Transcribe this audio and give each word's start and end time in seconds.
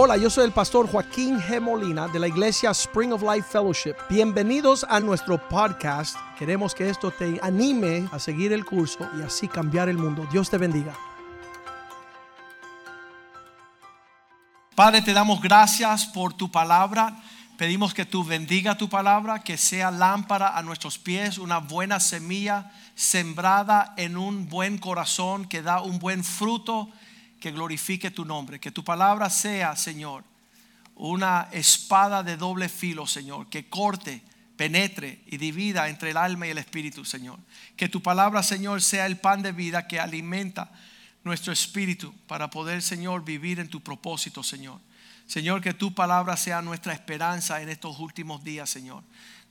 Hola, 0.00 0.16
yo 0.16 0.30
soy 0.30 0.44
el 0.44 0.52
pastor 0.52 0.88
Joaquín 0.88 1.40
G. 1.40 1.60
Molina 1.60 2.06
de 2.06 2.20
la 2.20 2.28
iglesia 2.28 2.70
Spring 2.70 3.12
of 3.12 3.20
Life 3.20 3.48
Fellowship. 3.50 3.96
Bienvenidos 4.08 4.86
a 4.88 5.00
nuestro 5.00 5.48
podcast. 5.48 6.16
Queremos 6.38 6.72
que 6.72 6.88
esto 6.88 7.10
te 7.10 7.40
anime 7.42 8.08
a 8.12 8.20
seguir 8.20 8.52
el 8.52 8.64
curso 8.64 9.10
y 9.18 9.22
así 9.22 9.48
cambiar 9.48 9.88
el 9.88 9.98
mundo. 9.98 10.24
Dios 10.30 10.48
te 10.50 10.56
bendiga. 10.56 10.94
Padre, 14.76 15.02
te 15.02 15.12
damos 15.12 15.42
gracias 15.42 16.06
por 16.06 16.32
tu 16.32 16.48
palabra. 16.48 17.20
Pedimos 17.56 17.92
que 17.92 18.06
tú 18.06 18.22
bendiga 18.22 18.78
tu 18.78 18.88
palabra, 18.88 19.40
que 19.40 19.56
sea 19.56 19.90
lámpara 19.90 20.56
a 20.56 20.62
nuestros 20.62 20.96
pies, 20.96 21.38
una 21.38 21.58
buena 21.58 21.98
semilla 21.98 22.70
sembrada 22.94 23.94
en 23.96 24.16
un 24.16 24.48
buen 24.48 24.78
corazón 24.78 25.44
que 25.46 25.60
da 25.60 25.82
un 25.82 25.98
buen 25.98 26.22
fruto 26.22 26.88
que 27.40 27.52
glorifique 27.52 28.10
tu 28.10 28.24
nombre. 28.24 28.60
Que 28.60 28.70
tu 28.70 28.84
palabra 28.84 29.30
sea, 29.30 29.76
Señor, 29.76 30.24
una 30.94 31.48
espada 31.52 32.22
de 32.22 32.36
doble 32.36 32.68
filo, 32.68 33.06
Señor, 33.06 33.48
que 33.48 33.68
corte, 33.68 34.22
penetre 34.56 35.22
y 35.26 35.36
divida 35.36 35.88
entre 35.88 36.10
el 36.10 36.16
alma 36.16 36.46
y 36.46 36.50
el 36.50 36.58
espíritu, 36.58 37.04
Señor. 37.04 37.38
Que 37.76 37.88
tu 37.88 38.02
palabra, 38.02 38.42
Señor, 38.42 38.82
sea 38.82 39.06
el 39.06 39.18
pan 39.18 39.42
de 39.42 39.52
vida 39.52 39.86
que 39.86 40.00
alimenta 40.00 40.70
nuestro 41.22 41.52
espíritu 41.52 42.12
para 42.26 42.50
poder, 42.50 42.82
Señor, 42.82 43.24
vivir 43.24 43.60
en 43.60 43.68
tu 43.68 43.80
propósito, 43.80 44.42
Señor. 44.42 44.80
Señor, 45.26 45.60
que 45.60 45.74
tu 45.74 45.94
palabra 45.94 46.36
sea 46.36 46.62
nuestra 46.62 46.92
esperanza 46.92 47.60
en 47.60 47.68
estos 47.68 47.98
últimos 48.00 48.42
días, 48.42 48.68
Señor. 48.68 49.04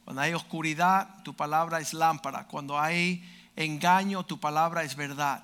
Cuando 0.04 0.22
hay 0.22 0.34
oscuridad, 0.34 1.24
tu 1.24 1.36
palabra 1.36 1.80
es 1.80 1.94
lámpara. 1.94 2.48
Cuando 2.48 2.80
hay 2.80 3.24
engaño, 3.56 4.26
tu 4.26 4.40
palabra 4.40 4.84
es 4.84 4.96
verdad 4.96 5.44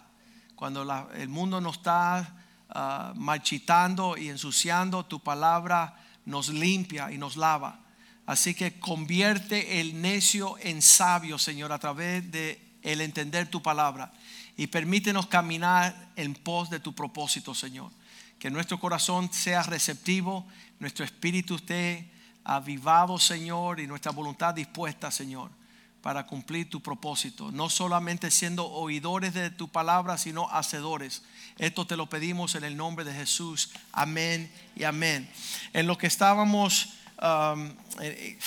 cuando 0.56 1.10
el 1.16 1.30
mundo 1.30 1.60
nos 1.60 1.78
está 1.78 2.36
ah, 2.70 3.14
marchitando 3.16 4.18
y 4.18 4.30
ensuciando, 4.30 5.06
tu 5.06 5.20
palabra 5.20 6.00
nos 6.26 6.50
limpia 6.50 7.12
y 7.12 7.18
nos 7.18 7.36
lava. 7.36 7.80
Así 8.26 8.54
que 8.54 8.80
convierte 8.80 9.82
el 9.82 10.02
necio 10.02 10.56
en 10.60 10.82
sabio, 10.82 11.38
Señor, 11.38 11.72
a 11.72 11.80
través 11.80 12.32
de 12.32 12.62
el 12.82 13.02
entender 13.02 13.50
tu 13.50 13.62
palabra 13.62 14.14
y 14.56 14.68
permítenos 14.68 15.28
caminar 15.28 16.12
en 16.16 16.34
pos 16.34 16.70
de 16.70 16.80
tu 16.80 16.94
propósito, 16.94 17.54
Señor. 17.54 17.92
Que 18.40 18.50
nuestro 18.50 18.80
corazón 18.80 19.32
sea 19.34 19.64
receptivo, 19.64 20.48
nuestro 20.80 21.04
espíritu 21.04 21.56
esté 21.56 22.12
avivado, 22.44 23.18
Señor, 23.18 23.80
y 23.80 23.88
nuestra 23.88 24.12
voluntad 24.12 24.54
dispuesta, 24.54 25.12
Señor 25.12 25.63
para 26.04 26.28
cumplir 26.28 26.70
tu 26.70 26.84
propósito. 26.84 27.50
No 27.54 27.70
solamente 27.70 28.30
siendo 28.30 28.70
oidores 28.70 29.34
de 29.34 29.50
tu 29.50 29.70
palabra, 29.70 30.18
sino 30.18 30.50
hacedores. 30.50 31.24
Esto 31.58 31.88
te 31.88 31.96
lo 31.96 32.10
pedimos 32.10 32.56
en 32.56 32.66
el 32.66 32.76
nombre 32.76 33.06
de 33.06 33.14
Jesús. 33.14 33.72
Amén 33.94 34.52
y 34.76 34.84
amén. 34.84 35.30
En 35.72 35.88
lo 35.88 35.98
que 35.98 36.08
estábamos, 36.08 36.90
um, 37.22 37.72
eh, 38.02 38.38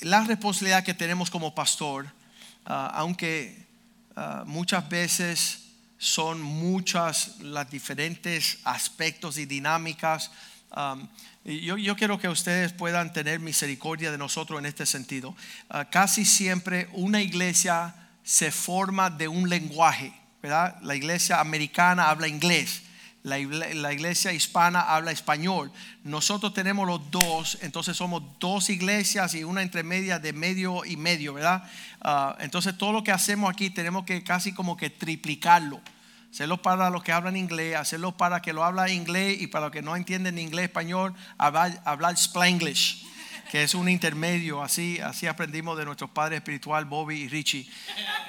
la 0.00 0.24
responsabilidad 0.24 0.84
que 0.84 0.94
tenemos 0.94 1.28
como 1.28 1.54
pastor, 1.54 2.06
uh, 2.06 2.72
aunque 2.94 3.66
uh, 4.16 4.46
muchas 4.46 4.88
veces 4.88 5.64
son 5.98 6.40
muchas 6.40 7.40
las 7.40 7.68
diferentes 7.68 8.56
aspectos 8.64 9.36
y 9.36 9.44
dinámicas, 9.44 10.30
um, 10.76 11.08
yo, 11.44 11.96
quiero 11.96 12.18
que 12.18 12.28
ustedes 12.28 12.72
puedan 12.72 13.12
tener 13.12 13.38
misericordia 13.40 14.10
de 14.10 14.18
nosotros 14.18 14.58
en 14.58 14.66
este 14.66 14.84
sentido. 14.84 15.36
Ah, 15.70 15.84
casi 15.84 16.24
siempre 16.24 16.88
una 16.92 17.22
iglesia 17.22 17.94
se 18.24 18.50
forma 18.50 19.10
de 19.10 19.28
un 19.28 19.48
lenguaje, 19.48 20.12
¿verdad? 20.42 20.76
La 20.82 20.96
iglesia 20.96 21.40
americana 21.40 22.10
habla 22.10 22.26
inglés, 22.26 22.82
la, 23.22 23.38
iglesia 23.38 24.32
hispana 24.32 24.80
habla 24.80 25.12
español. 25.12 25.70
Nosotros 26.02 26.52
tenemos 26.52 26.86
los 26.86 27.10
dos, 27.10 27.58
entonces 27.62 27.96
somos 27.96 28.22
dos 28.40 28.68
iglesias 28.68 29.34
y 29.34 29.44
una 29.44 29.62
entre 29.62 29.82
media 29.84 30.18
de 30.18 30.32
medio 30.32 30.84
y 30.84 30.96
medio, 30.96 31.34
¿verdad? 31.34 31.62
Ah, 32.00 32.36
entonces 32.40 32.76
todo 32.76 32.92
lo 32.92 33.04
que 33.04 33.12
hacemos 33.12 33.50
aquí 33.50 33.70
tenemos 33.70 34.04
que 34.04 34.24
casi 34.24 34.52
como 34.52 34.76
que 34.76 34.90
triplicarlo 34.90 35.80
hacerlo 36.36 36.60
para 36.60 36.90
los 36.90 37.02
que 37.02 37.12
hablan 37.12 37.34
inglés, 37.34 37.76
hacerlo 37.76 38.14
para 38.14 38.42
que 38.42 38.52
lo 38.52 38.62
habla 38.62 38.90
inglés 38.90 39.40
y 39.40 39.46
para 39.46 39.66
los 39.66 39.72
que 39.72 39.80
no 39.80 39.96
entienden 39.96 40.36
inglés, 40.36 40.64
español, 40.64 41.14
hablar, 41.38 41.80
hablar 41.86 42.12
Spanglish, 42.12 43.06
que 43.50 43.62
es 43.62 43.74
un 43.74 43.88
intermedio. 43.88 44.62
Así, 44.62 45.00
así 45.00 45.26
aprendimos 45.26 45.78
de 45.78 45.86
nuestros 45.86 46.10
padres 46.10 46.36
espiritual, 46.36 46.84
Bobby 46.84 47.22
y 47.22 47.28
Richie, 47.28 47.66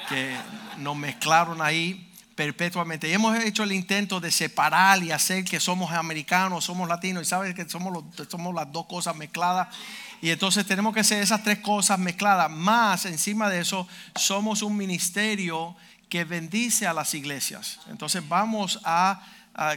que 0.07 0.33
nos 0.77 0.95
mezclaron 0.95 1.61
ahí 1.61 2.09
perpetuamente. 2.33 3.09
Y 3.09 3.11
hemos 3.11 3.37
hecho 3.39 3.63
el 3.63 3.73
intento 3.73 4.21
de 4.21 4.31
separar 4.31 5.03
y 5.03 5.11
hacer 5.11 5.43
que 5.43 5.59
somos 5.59 5.91
americanos, 5.91 6.63
somos 6.63 6.87
latinos, 6.87 7.23
y 7.23 7.25
sabes 7.25 7.53
que 7.53 7.67
somos, 7.67 8.05
somos 8.29 8.55
las 8.55 8.71
dos 8.71 8.85
cosas 8.85 9.17
mezcladas. 9.17 9.67
Y 10.21 10.29
entonces 10.29 10.65
tenemos 10.65 10.93
que 10.93 11.01
hacer 11.01 11.21
esas 11.21 11.43
tres 11.43 11.59
cosas 11.59 11.99
mezcladas. 11.99 12.49
Más 12.49 13.05
encima 13.05 13.49
de 13.49 13.59
eso, 13.59 13.85
somos 14.15 14.61
un 14.61 14.77
ministerio 14.77 15.75
que 16.09 16.23
bendice 16.23 16.87
a 16.87 16.93
las 16.93 17.13
iglesias. 17.13 17.79
Entonces 17.89 18.27
vamos 18.27 18.79
a, 18.83 19.21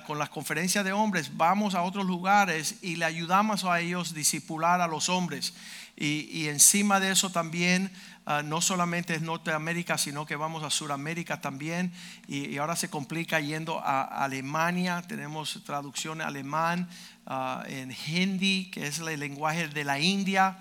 con 0.07 0.19
las 0.19 0.29
conferencias 0.29 0.85
de 0.85 0.93
hombres, 0.93 1.37
vamos 1.37 1.75
a 1.75 1.83
otros 1.83 2.05
lugares 2.05 2.77
y 2.83 2.97
le 2.97 3.07
ayudamos 3.07 3.65
a 3.65 3.81
ellos 3.81 4.15
discipular 4.15 4.81
a 4.81 4.87
los 4.87 5.09
hombres. 5.09 5.55
Y, 5.97 6.49
encima 6.49 6.99
de 6.99 7.11
eso 7.11 7.29
también, 7.29 7.93
ah, 8.25 8.43
no 8.43 8.63
solamente 8.63 9.15
es 9.15 9.21
Norteamérica, 9.21 9.99
sino 9.99 10.25
que 10.25 10.35
vamos 10.35 10.65
a 10.65 10.71
Sudamérica 10.71 11.43
también. 11.43 11.93
Y, 12.27 12.57
ahora 12.57 12.75
se 12.75 12.89
complica 12.89 13.39
yendo 13.39 13.81
a 13.81 14.05
Alemania, 14.25 15.03
tenemos 15.07 15.63
traducción 15.65 16.23
alemán, 16.23 16.89
ah, 17.27 17.65
en 17.69 17.95
hindi, 18.07 18.71
que 18.71 18.87
es 18.87 19.01
el 19.01 19.21
lenguaje 19.21 19.69
de 19.69 19.85
la 19.85 19.99
India. 20.01 20.59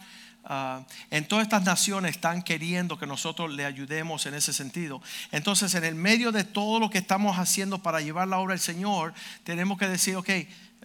Ah, 0.52 0.82
en 1.12 1.28
todas 1.28 1.44
estas 1.44 1.64
naciones 1.64 2.16
están 2.16 2.42
queriendo 2.42 2.98
que 2.98 3.06
nosotros 3.06 3.54
le 3.54 3.66
ayudemos 3.66 4.26
en 4.26 4.34
ese 4.34 4.52
sentido. 4.52 5.00
Entonces, 5.32 5.76
en 5.76 5.84
el 5.84 5.94
medio 5.94 6.32
de 6.32 6.44
todo 6.44 6.80
lo 6.80 6.90
que 6.90 6.98
estamos 6.98 7.38
haciendo 7.38 7.84
para 7.84 8.02
llevar 8.02 8.28
la 8.28 8.40
obra 8.40 8.54
del 8.54 8.60
Señor, 8.60 9.14
tenemos 9.44 9.78
que 9.78 9.88
decir, 9.88 10.16
ok, 10.16 10.30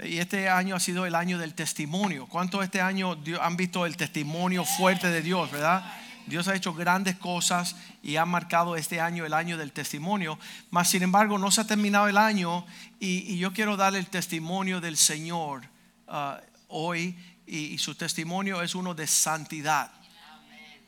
y 0.05 0.19
este 0.19 0.51
año 0.51 0.77
ha 0.77 0.81
sido 0.81 1.07
el 1.07 1.15
año 1.15 1.39
del 1.39 1.55
testimonio. 1.55 2.27
¿Cuántos 2.27 2.63
este 2.63 2.83
año 2.83 3.17
han 3.41 3.57
visto 3.57 3.87
el 3.87 3.97
testimonio 3.97 4.67
fuerte 4.67 5.09
de 5.09 5.23
Dios, 5.23 5.51
verdad? 5.51 5.83
Dios 6.27 6.47
ha 6.49 6.55
hecho 6.55 6.75
grandes 6.75 7.17
cosas 7.17 7.75
y 8.03 8.17
ha 8.17 8.27
marcado 8.27 8.77
este 8.77 9.01
año 9.01 9.25
el 9.25 9.33
año 9.33 9.57
del 9.57 9.73
testimonio. 9.73 10.39
Mas, 10.71 10.91
sin 10.91 11.03
embargo, 11.03 11.39
no 11.39 11.51
se 11.51 11.63
ha 11.63 11.67
terminado 11.67 12.07
el 12.07 12.19
año 12.19 12.67
y, 13.01 13.39
yo 13.39 13.55
quiero 13.55 13.79
darle 13.79 13.99
el 13.99 14.09
testimonio 14.09 14.83
del 14.83 14.99
Señor 14.99 15.63
ah, 16.07 16.39
hoy 16.69 17.17
y, 17.47 17.79
su 17.79 17.95
testimonio 17.95 18.63
es 18.63 18.75
uno 18.75 18.95
de 18.95 19.07
santidad. 19.07 19.91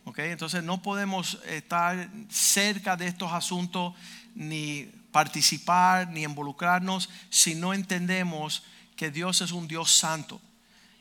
Okay, 0.04 0.30
entonces 0.30 0.62
no 0.62 0.80
podemos 0.80 1.38
estar 1.46 2.08
cerca 2.30 2.96
de 2.96 3.08
estos 3.08 3.32
asuntos 3.32 3.94
ni 4.34 4.84
participar 5.10 6.08
ni 6.08 6.22
involucrarnos 6.22 7.08
si 7.28 7.54
no 7.54 7.74
entendemos 7.74 8.62
que 8.94 9.10
Dios 9.10 9.40
es 9.40 9.50
un 9.50 9.66
Dios 9.66 9.90
santo. 9.90 10.40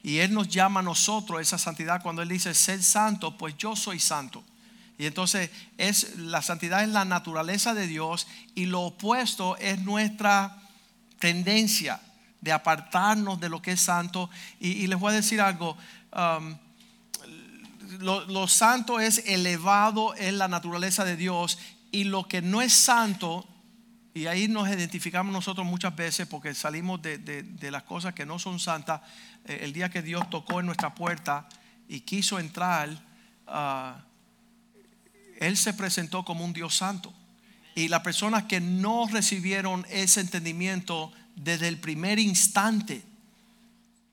Y 0.02 0.20
Él 0.20 0.34
nos 0.34 0.50
llama 0.50 0.80
a 0.80 0.84
nosotros 0.84 1.42
esa 1.42 1.58
santidad 1.58 2.02
cuando 2.02 2.22
Él 2.22 2.30
dice 2.30 2.54
ser 2.54 2.82
santo, 2.82 3.38
pues 3.38 3.56
yo 3.58 3.76
soy 3.76 4.00
santo. 4.00 4.44
Y 4.98 5.06
entonces 5.06 5.50
es 5.78 6.18
la 6.18 6.42
santidad 6.42 6.84
es 6.84 6.90
la 6.90 7.06
naturaleza 7.06 7.74
de 7.74 7.88
Dios 7.88 8.28
y 8.56 8.66
lo 8.66 8.82
opuesto 8.82 9.58
es 9.58 9.80
nuestra 9.80 10.62
tendencia 11.20 12.02
de 12.46 12.52
apartarnos 12.52 13.40
de 13.40 13.50
lo 13.50 13.60
que 13.60 13.72
es 13.72 13.82
santo. 13.82 14.30
Y, 14.60 14.86
les 14.86 15.00
voy 15.00 15.12
a 15.12 15.16
decir 15.16 15.42
algo, 15.42 15.76
um, 16.16 16.56
lo, 18.00 18.48
santo 18.48 19.00
es 19.00 19.24
elevado 19.26 20.16
en 20.16 20.38
la 20.38 20.48
naturaleza 20.48 21.04
de 21.04 21.18
Dios 21.18 21.58
y 21.92 22.04
lo 22.04 22.28
que 22.28 22.44
no 22.44 22.62
es 22.62 22.72
santo, 22.72 23.48
y 24.14 24.28
ahí 24.28 24.48
nos 24.48 24.70
identificamos 24.70 25.34
nosotros 25.34 25.66
muchas 25.66 25.96
veces 25.96 26.28
porque 26.28 26.54
salimos 26.54 27.02
de, 27.02 27.70
las 27.72 27.82
cosas 27.82 28.14
que 28.14 28.28
no 28.28 28.38
son 28.38 28.60
santas, 28.60 29.02
eh, 29.46 29.62
el 29.64 29.74
día 29.74 29.90
que 29.90 30.04
Dios 30.04 30.30
tocó 30.30 30.60
en 30.60 30.68
nuestra 30.68 30.94
puerta 30.94 31.50
y 31.88 32.02
quiso 32.02 32.38
entrar, 32.38 32.90
uh, 33.48 34.00
Él 35.40 35.58
se 35.58 35.74
presentó 35.74 36.24
como 36.24 36.46
un 36.46 36.54
Dios 36.54 36.76
santo. 36.76 37.12
Y 37.74 37.88
las 37.88 38.02
personas 38.02 38.44
que 38.44 38.62
no 38.62 39.08
recibieron 39.12 39.84
ese 39.90 40.22
entendimiento 40.22 41.12
desde 41.36 41.68
el 41.68 41.78
primer 41.78 42.20
instante 42.20 43.04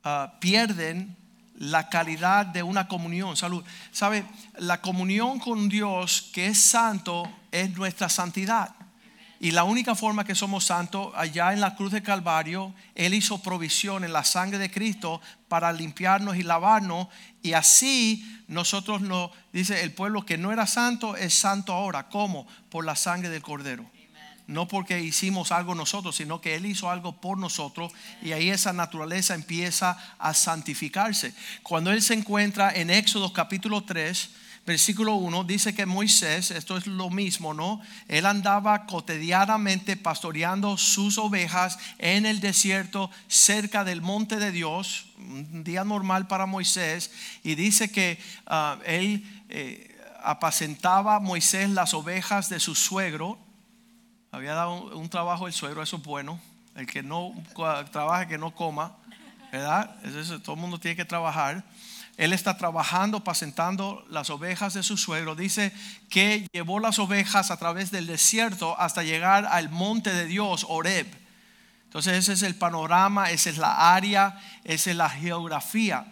ah, 0.04 0.34
pierden 0.40 1.16
la 1.54 1.88
calidad 1.88 2.46
de 2.46 2.62
una 2.62 2.88
comunión. 2.88 3.36
Salud. 3.36 3.64
¿Sabe? 3.92 4.24
La 4.58 4.80
comunión 4.80 5.38
con 5.38 5.68
Dios 5.68 6.30
que 6.32 6.46
es 6.46 6.58
santo 6.58 7.30
es 7.50 7.76
nuestra 7.76 8.08
santidad. 8.08 8.74
Y 9.38 9.50
la 9.50 9.64
única 9.64 9.96
forma 9.96 10.24
que 10.24 10.36
somos 10.36 10.66
santos, 10.66 11.12
allá 11.16 11.52
en 11.52 11.60
la 11.60 11.74
cruz 11.74 11.90
de 11.90 12.02
Calvario, 12.02 12.72
Él 12.94 13.12
hizo 13.12 13.42
provisión 13.42 14.04
en 14.04 14.12
la 14.12 14.22
sangre 14.22 14.56
de 14.56 14.70
Cristo 14.70 15.20
para 15.48 15.72
limpiarnos 15.72 16.36
y 16.36 16.44
lavarnos. 16.44 17.08
Y 17.42 17.54
así 17.54 18.24
nosotros 18.46 19.00
no, 19.00 19.32
dice 19.52 19.82
el 19.82 19.92
pueblo 19.92 20.24
que 20.24 20.38
no 20.38 20.52
era 20.52 20.68
santo, 20.68 21.16
es 21.16 21.34
santo 21.34 21.72
ahora. 21.72 22.08
¿Cómo? 22.08 22.46
Por 22.70 22.84
la 22.84 22.94
sangre 22.94 23.30
del 23.30 23.42
Cordero. 23.42 23.84
No 24.46 24.68
porque 24.68 25.00
hicimos 25.00 25.52
algo 25.52 25.74
nosotros, 25.74 26.16
sino 26.16 26.40
que 26.40 26.54
Él 26.54 26.66
hizo 26.66 26.90
algo 26.90 27.20
por 27.20 27.38
nosotros 27.38 27.92
y 28.22 28.32
ahí 28.32 28.50
esa 28.50 28.72
naturaleza 28.72 29.34
empieza 29.34 29.96
a 30.18 30.34
santificarse. 30.34 31.34
Cuando 31.62 31.90
Él 31.90 32.02
se 32.02 32.14
encuentra 32.14 32.70
en 32.70 32.90
Éxodo 32.90 33.32
capítulo 33.32 33.84
3, 33.84 34.30
versículo 34.66 35.14
1, 35.14 35.44
dice 35.44 35.74
que 35.74 35.86
Moisés, 35.86 36.50
esto 36.50 36.76
es 36.76 36.86
lo 36.86 37.10
mismo, 37.10 37.54
¿no? 37.54 37.80
Él 38.08 38.26
andaba 38.26 38.86
cotidianamente 38.86 39.96
pastoreando 39.96 40.76
sus 40.76 41.18
ovejas 41.18 41.78
en 41.98 42.26
el 42.26 42.40
desierto 42.40 43.10
cerca 43.28 43.84
del 43.84 44.02
monte 44.02 44.36
de 44.36 44.52
Dios, 44.52 45.06
un 45.18 45.64
día 45.64 45.84
normal 45.84 46.26
para 46.26 46.46
Moisés, 46.46 47.10
y 47.42 47.54
dice 47.54 47.90
que 47.90 48.18
ah, 48.46 48.78
él... 48.84 49.24
Eh, 49.48 49.88
apacentaba 50.22 51.20
Moisés 51.20 51.68
las 51.70 51.94
ovejas 51.94 52.48
de 52.48 52.60
su 52.60 52.74
suegro. 52.74 53.38
Había 54.34 54.54
dado 54.54 54.96
un, 54.96 55.10
trabajo 55.10 55.46
el 55.46 55.52
suegro, 55.52 55.82
eso 55.82 55.96
es 55.98 56.02
bueno. 56.02 56.40
El 56.74 56.86
que 56.86 57.02
no 57.02 57.34
trabaja, 57.92 58.26
que 58.26 58.38
no 58.38 58.54
coma, 58.54 58.96
¿verdad? 59.52 59.94
todo 60.42 60.54
el 60.54 60.60
mundo 60.60 60.80
tiene 60.80 60.96
que 60.96 61.04
trabajar. 61.04 61.62
Él 62.16 62.32
está 62.32 62.56
trabajando, 62.56 63.18
apacentando 63.18 64.06
las 64.08 64.30
ovejas 64.30 64.72
de 64.72 64.82
su 64.82 64.96
suegro. 64.96 65.34
Dice 65.34 65.70
que 66.08 66.48
llevó 66.50 66.80
las 66.80 66.98
ovejas 66.98 67.50
a 67.50 67.58
través 67.58 67.90
del 67.90 68.06
desierto 68.06 68.74
hasta 68.80 69.02
llegar 69.02 69.44
al 69.44 69.68
monte 69.68 70.10
de 70.14 70.24
Dios, 70.24 70.64
Oreb. 70.66 71.08
Entonces 71.84 72.14
ese 72.14 72.32
es 72.32 72.42
el 72.42 72.54
panorama, 72.54 73.30
esa 73.30 73.50
es 73.50 73.58
la 73.58 73.94
área, 73.94 74.40
esa 74.64 74.92
es 74.92 74.96
la 74.96 75.10
geografía. 75.10 76.06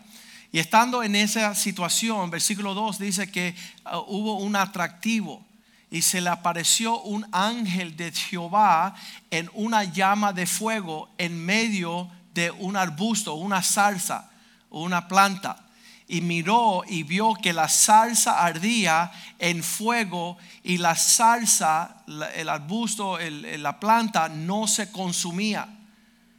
Y 0.52 0.58
estando 0.58 1.02
en 1.02 1.14
esa 1.14 1.54
situación, 1.54 2.28
versículo 2.28 2.74
2 2.74 2.98
dice 2.98 3.32
que 3.32 3.54
uh, 3.86 3.96
hubo 4.08 4.34
un 4.34 4.56
atractivo 4.56 5.46
y 5.90 6.02
se 6.02 6.20
le 6.20 6.30
apareció 6.30 7.00
un 7.00 7.26
ángel 7.32 7.96
de 7.96 8.12
Jehová 8.12 8.94
en 9.30 9.50
una 9.54 9.84
llama 9.84 10.32
de 10.32 10.46
fuego 10.46 11.10
en 11.18 11.44
medio 11.44 12.08
de 12.32 12.50
un 12.52 12.76
arbusto, 12.76 13.34
una 13.34 13.62
salsa, 13.62 14.30
una 14.70 15.08
planta. 15.08 15.66
Y 16.06 16.20
miró 16.22 16.82
y 16.88 17.02
vio 17.02 17.34
que 17.34 17.52
la 17.52 17.68
salsa 17.68 18.44
ardía 18.44 19.12
en 19.38 19.62
fuego 19.62 20.38
y 20.62 20.78
la 20.78 20.96
salsa, 20.96 22.04
el 22.34 22.48
arbusto, 22.48 23.18
la 23.18 23.78
planta 23.78 24.28
no 24.28 24.66
se 24.66 24.90
consumía. 24.90 25.68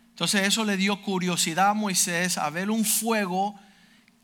Entonces 0.09 0.47
eso 0.47 0.65
le 0.65 0.77
dio 0.77 1.01
curiosidad 1.01 1.69
a 1.69 1.73
Moisés 1.73 2.37
a 2.37 2.49
ver 2.49 2.69
un 2.69 2.85
fuego 2.85 3.55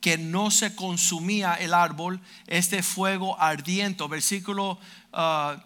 que 0.01 0.17
no 0.17 0.51
se 0.51 0.75
consumía 0.75 1.55
el 1.55 1.73
árbol, 1.73 2.21
este 2.45 2.83
fuego 2.83 3.39
ardiente. 3.41 4.07
Versículo 4.07 4.79
3. 5.17 5.17
Ah, 5.17 5.57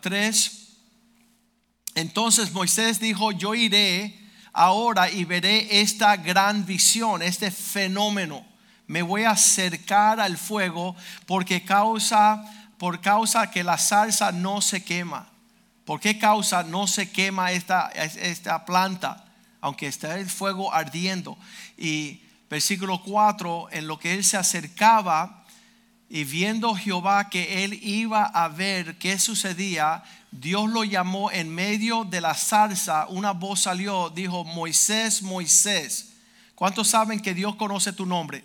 Entonces 1.95 2.53
Moisés 2.53 3.01
dijo, 3.01 3.33
yo 3.33 3.53
iré 3.53 4.18
ahora 4.53 5.09
y 5.09 5.25
veré 5.25 5.81
esta 5.81 6.15
gran 6.15 6.65
visión, 6.65 7.21
este 7.21 7.51
fenómeno. 7.51 8.45
Me 8.88 9.01
voy 9.01 9.24
a 9.24 9.31
acercar 9.31 10.21
al 10.21 10.38
fuego 10.38 10.95
porque 11.25 11.65
causa, 11.65 12.44
por 12.77 13.01
causa 13.01 13.51
que 13.51 13.63
la 13.63 13.77
salsa 13.77 14.31
no 14.31 14.62
se 14.62 14.83
quema. 14.86 15.27
¿Por 15.83 16.00
qué 16.00 16.18
causa 16.18 16.63
no 16.63 16.88
se 16.88 17.12
quema 17.12 17.51
esta, 17.51 17.89
esta 17.89 18.65
planta? 18.65 19.25
Aunque 19.59 19.88
está 19.88 20.18
el 20.18 20.30
fuego 20.30 20.74
ardiendo. 20.74 21.38
Y 21.77 22.21
versículo 22.50 23.01
4, 23.03 23.68
en 23.71 23.88
lo 23.88 24.00
que 24.00 24.13
él 24.13 24.24
se 24.24 24.38
acercaba 24.38 25.40
y 26.13 26.25
viendo 26.25 26.75
Jehová 26.75 27.29
que 27.29 27.63
él 27.63 27.79
iba 27.81 28.25
a 28.25 28.49
ver 28.49 28.97
qué 28.97 29.17
sucedía, 29.17 30.03
Dios 30.29 30.69
lo 30.69 30.83
llamó 30.83 31.31
en 31.31 31.47
medio 31.47 32.03
de 32.03 32.19
la 32.19 32.33
zarza, 32.33 33.07
una 33.07 33.31
voz 33.31 33.61
salió, 33.61 34.09
dijo, 34.09 34.43
Moisés, 34.43 35.21
Moisés. 35.21 36.11
¿Cuántos 36.53 36.89
saben 36.89 37.21
que 37.21 37.33
Dios 37.33 37.55
conoce 37.55 37.93
tu 37.93 38.05
nombre? 38.05 38.43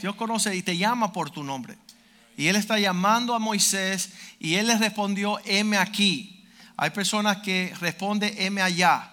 Dios 0.00 0.14
conoce 0.16 0.56
y 0.56 0.62
te 0.62 0.78
llama 0.78 1.12
por 1.12 1.28
tu 1.28 1.44
nombre. 1.44 1.76
Y 2.38 2.46
él 2.46 2.56
está 2.56 2.78
llamando 2.78 3.34
a 3.34 3.38
Moisés 3.38 4.14
y 4.40 4.54
él 4.54 4.68
le 4.68 4.78
respondió, 4.78 5.40
heme 5.44 5.76
aquí. 5.76 6.42
Hay 6.78 6.88
personas 6.88 7.42
que 7.42 7.74
responden, 7.80 8.34
heme 8.38 8.62
allá 8.62 9.12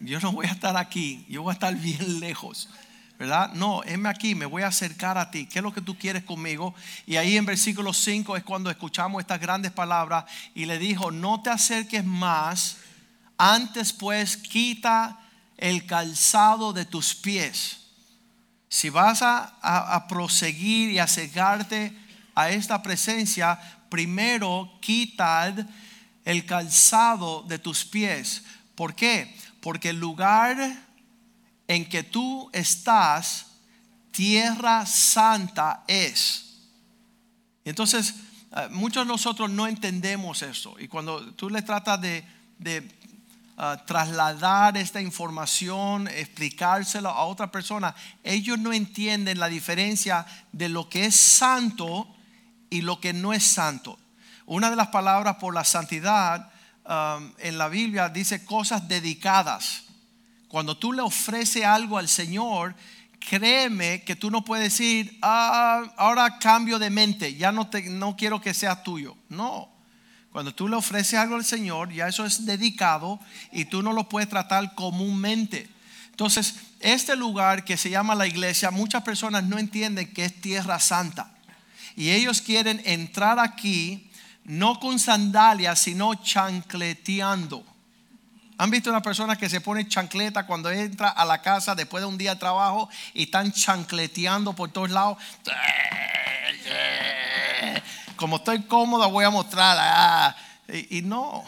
yo 0.00 0.20
no 0.20 0.32
voy 0.32 0.46
a 0.46 0.50
estar 0.50 0.76
aquí, 0.76 1.24
yo 1.28 1.42
voy 1.42 1.50
a 1.50 1.54
estar 1.54 1.74
bien 1.74 2.20
lejos. 2.20 2.68
¿Verdad? 3.18 3.52
No, 3.54 3.82
heme 3.84 4.08
aquí, 4.08 4.34
me 4.34 4.46
voy 4.46 4.62
a 4.62 4.68
acercar 4.68 5.18
a 5.18 5.30
ti. 5.30 5.46
¿Qué 5.46 5.58
es 5.58 5.62
lo 5.62 5.72
que 5.72 5.80
tú 5.80 5.96
quieres 5.98 6.24
conmigo? 6.24 6.74
Y 7.06 7.16
ahí 7.16 7.36
en 7.36 7.46
versículo 7.46 7.92
5 7.92 8.36
es 8.36 8.44
cuando 8.44 8.70
escuchamos 8.70 9.20
estas 9.20 9.40
grandes 9.40 9.72
palabras 9.72 10.24
y 10.54 10.66
le 10.66 10.78
dijo, 10.78 11.10
no 11.10 11.42
te 11.42 11.50
acerques 11.50 12.04
más, 12.04 12.78
antes 13.38 13.92
pues 13.92 14.36
quita 14.36 15.18
el 15.56 15.86
calzado 15.86 16.72
de 16.72 16.84
tus 16.84 17.14
pies. 17.14 17.80
Si 18.68 18.90
vas 18.90 19.22
a, 19.22 19.54
a 19.62 20.06
proseguir 20.08 20.90
y 20.90 20.98
acercarte 20.98 21.96
a 22.34 22.50
esta 22.50 22.82
presencia, 22.82 23.58
primero 23.88 24.78
quitad 24.80 25.54
el 26.24 26.44
calzado 26.44 27.42
de 27.42 27.58
tus 27.58 27.84
pies. 27.84 28.44
¿Por 28.74 28.94
qué? 28.94 29.34
porque 29.66 29.88
el 29.88 29.98
lugar 29.98 30.56
en 31.68 31.88
que 31.88 32.02
tú 32.02 32.50
estás, 32.52 33.46
tierra 34.10 34.86
santa 34.86 35.84
es. 35.86 36.58
Entonces, 37.64 38.14
eh, 38.56 38.68
muchos 38.70 39.06
de 39.06 39.12
nosotros 39.12 39.50
no 39.50 39.66
entendemos 39.66 40.42
eso. 40.42 40.76
Y 40.78 40.88
cuando 40.88 41.34
tú 41.34 41.50
le 41.50 41.62
tratas 41.62 42.00
de, 42.00 42.24
ah, 43.56 43.82
trasladar 43.86 44.76
esta 44.76 45.00
información, 45.00 46.08
explicárselo 46.08 47.10
a 47.10 47.24
otra 47.24 47.50
persona, 47.50 47.94
ellos 48.22 48.58
no 48.58 48.72
entienden 48.72 49.38
la 49.38 49.48
diferencia 49.48 50.26
de 50.52 50.68
lo 50.68 50.88
que 50.88 51.06
es 51.06 51.16
santo 51.16 52.14
y 52.70 52.82
lo 52.82 53.00
que 53.00 53.12
no 53.12 53.32
es 53.32 53.44
santo. 53.44 53.98
Una 54.46 54.70
de 54.70 54.76
las 54.76 54.88
palabras 54.88 55.36
por 55.36 55.52
la 55.52 55.64
santidad 55.64 56.52
Um, 56.88 57.32
en 57.38 57.58
la 57.58 57.68
Biblia 57.68 58.08
dice 58.08 58.44
cosas 58.44 58.86
dedicadas. 58.86 59.85
Cuando 60.56 60.78
tú 60.78 60.94
le 60.94 61.02
ofreces 61.02 61.66
algo 61.66 61.98
al 61.98 62.08
Señor, 62.08 62.74
créeme 63.18 64.02
que 64.04 64.16
tú 64.16 64.30
no 64.30 64.42
puedes 64.42 64.72
decir, 64.72 65.18
ah, 65.20 65.84
ahora 65.98 66.38
cambio 66.38 66.78
de 66.78 66.88
mente, 66.88 67.34
ya 67.34 67.52
no, 67.52 67.68
te, 67.68 67.82
no 67.90 68.16
quiero 68.16 68.40
que 68.40 68.54
sea 68.54 68.82
tuyo. 68.82 69.18
No. 69.28 69.68
Cuando 70.32 70.54
tú 70.54 70.66
le 70.66 70.76
ofreces 70.76 71.18
algo 71.18 71.34
al 71.36 71.44
Señor, 71.44 71.92
ya 71.92 72.08
eso 72.08 72.24
es 72.24 72.46
dedicado 72.46 73.20
y 73.52 73.66
tú 73.66 73.82
no 73.82 73.92
lo 73.92 74.08
puedes 74.08 74.30
tratar 74.30 74.74
comúnmente. 74.74 75.68
Entonces, 76.08 76.54
este 76.80 77.16
lugar 77.16 77.62
que 77.66 77.76
se 77.76 77.90
llama 77.90 78.14
la 78.14 78.26
iglesia, 78.26 78.70
muchas 78.70 79.02
personas 79.02 79.44
no 79.44 79.58
entienden 79.58 80.10
que 80.14 80.24
es 80.24 80.40
tierra 80.40 80.80
santa. 80.80 81.34
Y 81.96 82.12
ellos 82.12 82.40
quieren 82.40 82.80
entrar 82.86 83.38
aquí 83.40 84.10
no 84.44 84.80
con 84.80 84.98
sandalias, 84.98 85.80
sino 85.80 86.14
chancleteando. 86.14 87.75
¿Han 88.58 88.70
visto 88.70 88.88
una 88.88 89.02
persona 89.02 89.36
que 89.36 89.50
se 89.50 89.60
pone 89.60 89.86
chancleta 89.86 90.46
cuando 90.46 90.70
entra 90.70 91.10
a 91.10 91.26
la 91.26 91.42
casa 91.42 91.74
después 91.74 92.00
de 92.00 92.06
un 92.06 92.16
día 92.16 92.34
de 92.34 92.40
trabajo 92.40 92.88
y 93.12 93.24
están 93.24 93.52
chancleteando 93.52 94.54
por 94.54 94.70
todos 94.70 94.90
lados? 94.90 95.18
Como 98.16 98.36
estoy 98.36 98.62
cómodo 98.62 99.10
voy 99.10 99.26
a 99.26 99.30
mostrar. 99.30 99.76
Ah, 99.78 100.36
y, 100.90 101.02
no, 101.02 101.44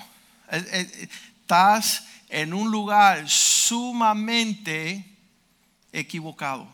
estás 0.51 2.05
en 2.29 2.53
un 2.53 2.71
lugar 2.71 3.27
sumamente 3.27 5.17
equivocado. 5.93 6.69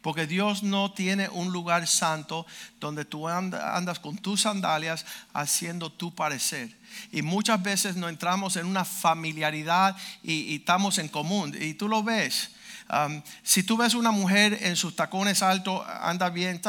Porque 0.00 0.26
Dios 0.26 0.62
no 0.62 0.92
tiene 0.92 1.28
un 1.28 1.52
lugar 1.52 1.86
santo 1.86 2.46
donde 2.78 3.04
tú 3.04 3.28
andas 3.28 3.98
con 3.98 4.16
tus 4.16 4.40
sandalias 4.40 5.04
haciendo 5.34 5.92
tu 5.92 6.14
parecer. 6.14 6.79
Y 7.12 7.22
muchas 7.22 7.62
veces 7.62 7.96
no 7.96 8.08
entramos 8.08 8.56
en 8.56 8.66
una 8.66 8.84
familiaridad 8.84 9.96
y, 10.22 10.56
estamos 10.56 10.98
en 10.98 11.08
común. 11.08 11.56
Y 11.58 11.74
tú 11.74 11.88
lo 11.88 12.02
ves. 12.02 12.50
Um, 12.92 13.22
si 13.42 13.62
tú 13.62 13.76
ves 13.76 13.94
una 13.94 14.10
mujer 14.10 14.58
en 14.62 14.74
sus 14.74 14.96
tacones 14.96 15.42
altos, 15.42 15.82
anda 16.02 16.28
bien, 16.28 16.60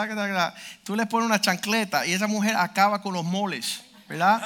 tú 0.84 0.96
le 0.96 1.06
pones 1.08 1.25
una 1.25 1.42
chancleta 1.42 2.06
y 2.06 2.13
esa 2.13 2.28
mujer 2.28 2.56
acaba 2.56 3.01
con 3.01 3.13
los 3.13 3.24
moles, 3.24 3.82
¿verdad? 4.08 4.42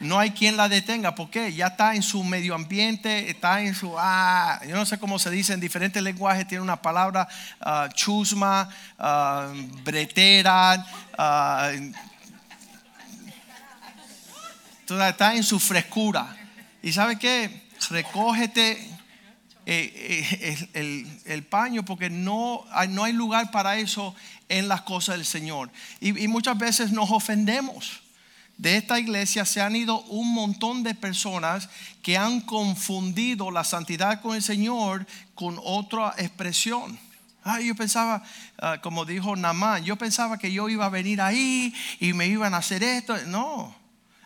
no 0.00 0.18
hay 0.18 0.30
quien 0.30 0.56
la 0.56 0.68
detenga 0.68 1.14
porque 1.14 1.52
ya 1.52 1.68
está 1.68 1.94
en 1.94 2.02
su 2.02 2.22
medio 2.24 2.54
ambiente, 2.54 3.30
está 3.30 3.62
en 3.62 3.74
su, 3.74 3.94
ah, 3.98 4.60
yo 4.66 4.76
no 4.76 4.86
sé 4.86 4.98
cómo 4.98 5.18
se 5.18 5.30
dice 5.30 5.52
en 5.52 5.60
diferentes 5.60 6.02
lenguajes, 6.02 6.46
tiene 6.46 6.62
una 6.62 6.80
palabra 6.80 7.26
uh, 7.64 7.92
chusma, 7.92 8.68
ah, 8.98 9.52
bretera, 9.82 10.84
ah, 14.90 15.08
está 15.08 15.34
en 15.34 15.42
su 15.42 15.58
frescura. 15.58 16.36
¿Y 16.82 16.92
sabe 16.92 17.18
qué? 17.18 17.64
Recógete 17.90 18.72
eh, 19.66 20.68
eh, 20.74 21.22
el, 21.24 21.42
paño 21.44 21.84
porque 21.84 22.10
no 22.10 22.64
no 22.90 23.04
hay 23.04 23.14
lugar 23.14 23.50
para 23.50 23.78
eso 23.78 24.14
en 24.48 24.68
las 24.68 24.82
cosas 24.82 25.16
del 25.16 25.24
Señor. 25.24 25.70
Y, 26.00 26.28
muchas 26.28 26.58
veces 26.58 26.92
nos 26.92 27.10
ofendemos 27.10 28.02
de 28.56 28.76
esta 28.76 29.00
iglesia 29.00 29.44
se 29.44 29.60
han 29.60 29.74
ido 29.74 30.02
un 30.02 30.32
montón 30.32 30.82
de 30.82 30.94
personas 30.94 31.68
que 32.02 32.16
han 32.16 32.40
confundido 32.40 33.50
la 33.50 33.64
santidad 33.64 34.20
con 34.20 34.36
el 34.36 34.42
Señor 34.42 35.06
con 35.34 35.58
otra 35.64 36.14
expresión. 36.18 36.98
yo 37.64 37.74
pensaba, 37.74 38.22
ah, 38.58 38.78
como 38.80 39.04
dijo 39.04 39.34
Namán, 39.34 39.84
yo 39.84 39.96
pensaba 39.96 40.38
que 40.38 40.52
yo 40.52 40.68
iba 40.68 40.84
a 40.84 40.90
venir 40.90 41.20
ahí 41.20 41.74
y 41.98 42.12
me 42.12 42.26
iban 42.26 42.54
a 42.54 42.58
hacer 42.58 42.82
esto. 42.82 43.16
No, 43.26 43.74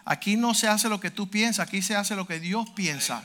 aquí 0.09 0.37
no 0.37 0.55
se 0.55 0.69
hace 0.69 0.88
lo 0.88 1.00
que 1.00 1.11
tú 1.11 1.29
piensas, 1.29 1.69
aquí 1.69 1.83
se 1.83 1.95
hace 1.95 2.17
lo 2.17 2.27
que 2.27 2.41
Dios 2.41 2.69
piensa. 2.71 3.23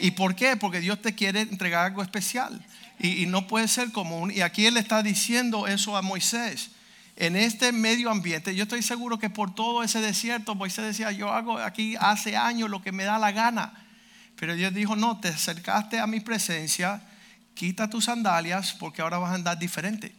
¿Y 0.00 0.12
por 0.12 0.34
qué? 0.34 0.56
Porque 0.56 0.80
Dios 0.80 1.02
te 1.02 1.14
quiere 1.14 1.42
entregar 1.42 1.84
algo 1.84 2.02
especial. 2.02 2.64
Y, 2.98 3.26
no 3.26 3.46
puede 3.46 3.68
ser 3.68 3.92
común. 3.92 4.32
Y 4.32 4.40
aquí 4.40 4.66
Él 4.66 4.76
está 4.76 5.02
diciendo 5.02 5.66
eso 5.66 5.96
a 5.96 6.02
Moisés 6.02 6.70
en 7.18 7.34
este 7.34 7.72
medio 7.72 8.10
ambiente, 8.10 8.54
yo 8.54 8.62
estoy 8.62 8.80
seguro 8.80 9.18
que 9.18 9.28
por 9.28 9.52
todo 9.52 9.82
ese 9.82 10.00
desierto, 10.00 10.54
Moisés 10.54 10.84
decía, 10.84 11.10
yo 11.10 11.32
hago 11.32 11.58
aquí 11.58 11.96
hace 11.98 12.36
años 12.36 12.70
lo 12.70 12.80
que 12.80 12.92
me 12.92 13.02
da 13.02 13.18
la 13.18 13.32
gana. 13.32 13.72
Pero 14.36 14.54
Dios 14.54 14.72
dijo, 14.72 14.94
no, 14.94 15.18
te 15.18 15.26
acercaste 15.26 15.98
a 15.98 16.06
mi 16.06 16.20
presencia, 16.20 17.02
quita 17.54 17.90
tus 17.90 18.04
sandalias 18.04 18.72
porque 18.72 19.02
ahora 19.02 19.18
vas 19.18 19.32
a 19.32 19.34
andar 19.34 19.58
diferente. 19.58 20.14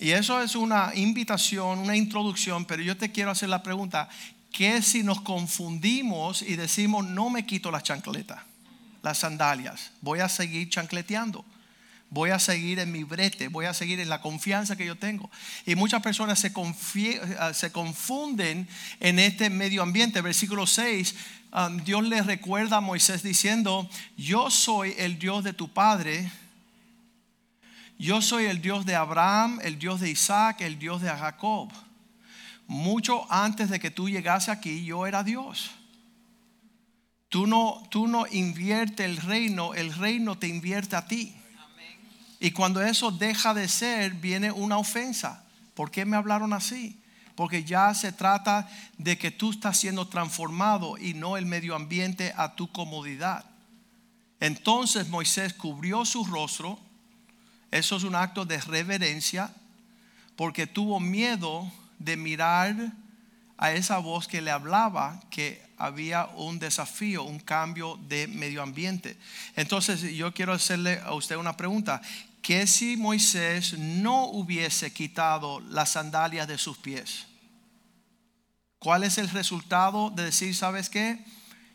Y 0.00 0.10
eso 0.10 0.42
es 0.42 0.56
una 0.56 0.90
invitación, 0.96 1.78
una 1.78 1.96
introducción, 1.96 2.64
pero 2.64 2.82
yo 2.82 2.96
te 2.96 3.12
quiero 3.12 3.30
hacer 3.30 3.48
la 3.48 3.62
pregunta, 3.62 4.08
¿qué 4.52 4.82
si 4.82 5.02
nos 5.02 5.20
confundimos 5.20 6.42
y 6.42 6.56
decimos, 6.56 7.06
no 7.06 7.30
me 7.30 7.46
quito 7.46 7.70
las 7.70 7.82
chancletas, 7.82 8.40
las 9.02 9.18
sandalias, 9.18 9.92
voy 10.00 10.20
a 10.20 10.28
seguir 10.28 10.68
chancleteando? 10.68 11.44
Voy 12.12 12.30
a 12.30 12.40
seguir 12.40 12.80
en 12.80 12.90
mi 12.90 13.04
brete, 13.04 13.46
voy 13.46 13.66
a 13.66 13.74
seguir 13.74 14.00
en 14.00 14.08
la 14.08 14.20
confianza 14.20 14.74
que 14.74 14.84
yo 14.84 14.96
tengo. 14.96 15.30
Y 15.64 15.76
muchas 15.76 16.02
personas 16.02 16.40
se, 16.40 16.52
ah, 17.38 17.54
se 17.54 17.70
confunden 17.70 18.66
en 18.98 19.20
este 19.20 19.48
medio 19.48 19.80
ambiente. 19.80 20.20
Versículo 20.20 20.66
6, 20.66 21.14
um, 21.52 21.76
Dios 21.84 22.02
le 22.02 22.20
recuerda 22.22 22.78
a 22.78 22.80
Moisés 22.80 23.22
diciendo, 23.22 23.88
yo 24.16 24.50
soy 24.50 24.96
el 24.98 25.20
Dios 25.20 25.44
de 25.44 25.52
tu 25.52 25.72
padre, 25.72 26.28
yo 27.96 28.20
soy 28.20 28.46
el 28.46 28.60
Dios 28.60 28.86
de 28.86 28.96
Abraham, 28.96 29.60
el 29.62 29.78
Dios 29.78 30.00
de 30.00 30.10
Isaac, 30.10 30.62
el 30.62 30.80
Dios 30.80 31.02
de 31.02 31.10
Jacob. 31.10 31.70
Mucho 32.70 33.26
antes 33.32 33.68
de 33.68 33.80
que 33.80 33.90
tú 33.90 34.08
llegase 34.08 34.52
aquí, 34.52 34.84
yo 34.84 35.04
era 35.04 35.24
Dios. 35.24 35.72
Tú 37.28 37.48
no, 37.48 37.82
tú 37.90 38.06
no 38.06 38.28
inviertes 38.30 39.06
el 39.06 39.16
reino, 39.16 39.74
el 39.74 39.92
reino 39.92 40.38
te 40.38 40.46
invierte 40.46 40.94
a 40.94 41.08
ti. 41.08 41.34
Y 42.38 42.52
cuando 42.52 42.80
eso 42.80 43.10
deja 43.10 43.54
de 43.54 43.66
ser, 43.66 44.12
viene 44.12 44.52
una 44.52 44.78
ofensa. 44.78 45.42
¿Por 45.74 45.90
qué 45.90 46.04
me 46.04 46.16
hablaron 46.16 46.52
así? 46.52 46.96
Porque 47.34 47.64
ya 47.64 47.92
se 47.92 48.12
trata 48.12 48.70
de 48.96 49.18
que 49.18 49.32
tú 49.32 49.50
estás 49.50 49.76
siendo 49.76 50.06
transformado 50.06 50.96
y 50.96 51.14
no 51.14 51.36
el 51.36 51.46
medio 51.46 51.74
ambiente 51.74 52.32
a 52.36 52.54
tu 52.54 52.70
comodidad. 52.70 53.46
Entonces 54.38 55.08
Moisés 55.08 55.54
cubrió 55.54 56.04
su 56.04 56.24
rostro. 56.24 56.78
Eso 57.72 57.96
es 57.96 58.04
un 58.04 58.14
acto 58.14 58.44
de 58.44 58.60
reverencia 58.60 59.52
porque 60.36 60.68
tuvo 60.68 61.00
miedo 61.00 61.68
de 62.00 62.16
mirar 62.16 62.74
a 63.56 63.72
esa 63.72 63.98
voz 63.98 64.26
que 64.26 64.40
le 64.40 64.50
hablaba 64.50 65.20
que 65.30 65.62
había 65.76 66.26
un 66.34 66.58
desafío, 66.58 67.22
un 67.22 67.38
cambio 67.38 67.98
de 68.08 68.26
medio 68.26 68.62
ambiente. 68.62 69.16
Entonces 69.54 70.02
yo 70.14 70.34
quiero 70.34 70.52
hacerle 70.52 71.00
a 71.04 71.12
usted 71.12 71.36
una 71.36 71.56
pregunta 71.56 72.02
que 72.42 72.66
si 72.66 72.96
Moisés 72.96 73.78
no 73.78 74.24
hubiese 74.24 74.92
quitado 74.92 75.60
las 75.60 75.90
sandalias 75.90 76.48
de 76.48 76.58
sus 76.58 76.78
pies? 76.78 77.26
¿Cuál 78.78 79.04
es 79.04 79.18
el 79.18 79.28
resultado 79.28 80.10
de 80.10 80.24
decir, 80.24 80.54
sabes 80.56 80.88
qué? 80.88 81.22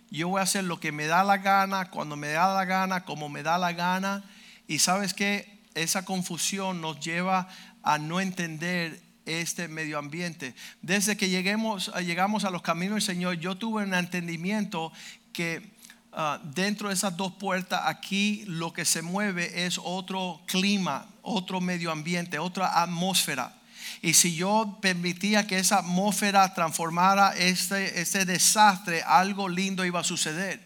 Yo 0.10 0.30
voy 0.30 0.40
a 0.40 0.44
hacer 0.44 0.64
lo 0.64 0.80
que 0.80 0.92
me 0.92 1.06
da 1.06 1.24
la 1.24 1.38
gana, 1.38 1.92
cuando 1.92 2.16
me 2.16 2.30
da 2.30 2.54
la 2.54 2.66
gana, 2.66 3.06
como 3.06 3.30
me 3.30 3.44
da 3.44 3.58
la 3.60 3.74
gana. 3.74 4.24
Y 4.68 4.80
sabes 4.80 5.14
qué? 5.14 5.62
Esa 5.76 6.04
confusión 6.04 6.82
nos 6.82 7.00
lleva 7.00 7.48
a 7.84 8.00
no 8.00 8.20
entender 8.20 9.05
este 9.26 9.68
medio 9.68 9.98
ambiente. 9.98 10.56
Desde 10.82 11.18
que 11.18 11.30
lleguemos, 11.30 11.92
llegamos 12.04 12.46
a 12.46 12.50
los 12.50 12.62
caminos 12.62 12.96
del 12.96 13.02
Señor, 13.02 13.36
yo 13.36 13.56
tuve 13.56 13.84
un 13.84 13.94
entendimiento 13.94 14.92
que 15.34 15.76
Ah, 16.18 16.40
dentro 16.42 16.88
de 16.88 16.94
esas 16.94 17.18
dos 17.18 17.34
puertas, 17.34 17.82
aquí 17.84 18.46
lo 18.48 18.72
que 18.72 18.86
se 18.86 19.02
mueve 19.02 19.66
es 19.66 19.78
otro 19.84 20.40
clima, 20.46 21.06
otro 21.22 21.60
medio 21.60 21.92
ambiente, 21.92 22.40
otra 22.40 22.82
atmósfera. 22.82 23.54
Y 24.02 24.14
si 24.14 24.34
yo 24.34 24.80
permitía 24.82 25.46
que 25.46 25.60
esa 25.60 25.80
atmósfera 25.80 26.54
transformara 26.54 27.36
este, 27.36 28.00
este 28.00 28.24
desastre, 28.24 29.04
algo 29.04 29.50
lindo 29.50 29.84
iba 29.84 30.00
a 30.00 30.06
suceder. 30.06 30.62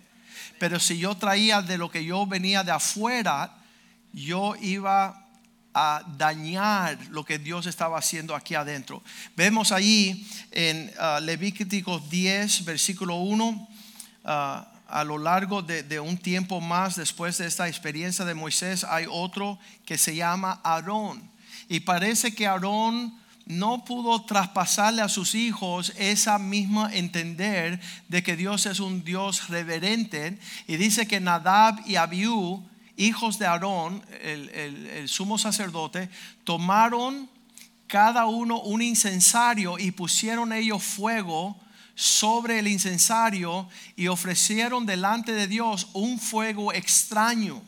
Pero 0.60 0.80
si 0.80 1.00
yo 1.00 1.18
traía 1.18 1.64
de 1.64 1.80
lo 1.80 1.90
que 1.90 2.06
yo 2.06 2.28
venía 2.28 2.64
de 2.64 2.72
afuera, 2.72 3.58
yo 4.14 4.54
iba 4.62 5.19
dañar 6.18 6.98
lo 7.10 7.24
que 7.24 7.40
Dios 7.40 7.66
estaba 7.66 7.98
haciendo 7.98 8.36
aquí 8.36 8.56
adentro. 8.56 9.04
Vemos 9.36 9.72
allí 9.72 10.28
en 10.52 10.92
uh, 11.00 11.22
Levítico 11.22 12.00
10, 12.00 12.66
versículo 12.66 13.16
1 13.16 13.68
a 14.90 15.04
lo 15.04 15.18
largo 15.18 15.62
de, 15.62 16.00
un 16.00 16.18
tiempo 16.18 16.62
más 16.62 16.96
después 16.96 17.38
de 17.38 17.48
esta 17.48 17.68
experiencia 17.68 18.26
de 18.26 18.34
Moisés 18.34 18.84
hay 18.84 19.06
otro 19.10 19.60
que 19.86 19.98
se 19.98 20.16
llama 20.16 20.60
Aarón. 20.64 21.22
Y 21.68 21.82
parece 21.82 22.34
que 22.34 22.48
Aarón 22.48 23.14
no 23.46 23.86
pudo 23.86 24.24
traspasarle 24.26 25.02
a 25.02 25.10
sus 25.10 25.36
hijos 25.36 25.94
esa 25.98 26.40
misma 26.40 26.90
entender 26.94 27.80
de 28.08 28.24
que 28.24 28.36
Dios 28.36 28.66
es 28.66 28.80
un 28.80 29.04
Dios 29.04 29.48
reverente. 29.50 30.40
Y 30.68 30.78
dice 30.78 31.08
que 31.08 31.20
Nadab 31.20 31.80
y 31.86 31.96
Abiú, 31.96 32.68
hijos 33.00 33.40
de 33.40 33.48
Aarón, 33.48 34.04
el, 34.22 34.50
el 34.50 35.08
sumo 35.08 35.38
sacerdote, 35.38 36.10
tomaron 36.44 37.30
cada 37.88 38.28
uno 38.28 38.62
un 38.62 38.82
incensario 38.82 39.80
y 39.80 39.92
pusieron 39.92 40.54
ellos 40.54 40.84
fuego 40.84 41.58
sobre 41.96 42.60
el 42.60 42.68
incensario 42.68 43.68
y 43.96 44.08
ofrecieron 44.08 44.86
delante 44.86 45.34
de 45.34 45.48
Dios 45.48 45.88
un 45.94 46.20
fuego 46.20 46.72
extraño. 46.72 47.62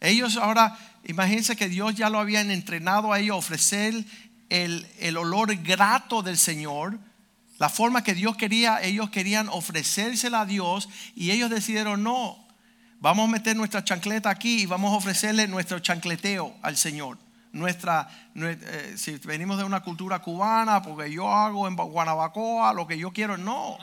Ellos 0.00 0.36
ahora, 0.36 0.78
imagínense 1.04 1.56
que 1.56 1.68
Dios 1.68 1.94
ya 1.94 2.10
lo 2.10 2.18
habían 2.18 2.50
entrenado 2.50 3.12
a 3.12 3.20
ellos 3.20 3.34
a 3.34 3.38
ofrecer 3.38 4.04
el, 4.48 4.86
el 4.98 5.16
olor 5.16 5.54
grato 5.56 6.22
del 6.22 6.38
Señor. 6.38 6.98
La 7.58 7.68
forma 7.68 8.02
que 8.02 8.14
Dios 8.14 8.36
quería, 8.36 8.82
ellos 8.82 9.10
querían 9.10 9.48
ofrecérsela 9.48 10.42
a 10.42 10.46
Dios 10.46 10.88
y 11.14 11.32
ellos 11.32 11.50
decidieron 11.50 12.02
no, 12.02 12.47
vamos 13.00 13.28
a 13.28 13.32
meter 13.32 13.56
nuestra 13.56 13.84
chancleta 13.84 14.30
aquí 14.30 14.62
y 14.62 14.66
vamos 14.66 14.92
a 14.92 14.96
ofrecerle 14.96 15.46
nuestro 15.48 15.78
chancleteo 15.78 16.54
al 16.62 16.76
Señor 16.76 17.18
nuestra, 17.52 18.08
eh, 18.34 18.94
si 18.96 19.16
venimos 19.18 19.58
de 19.58 19.64
una 19.64 19.80
cultura 19.80 20.20
cubana, 20.20 20.82
porque 20.82 21.10
yo 21.10 21.30
hago 21.32 21.68
en 21.68 21.76
Guanabacoa 21.76 22.72
lo 22.72 22.86
que 22.86 22.98
yo 22.98 23.12
quiero, 23.12 23.36
no. 23.36 23.78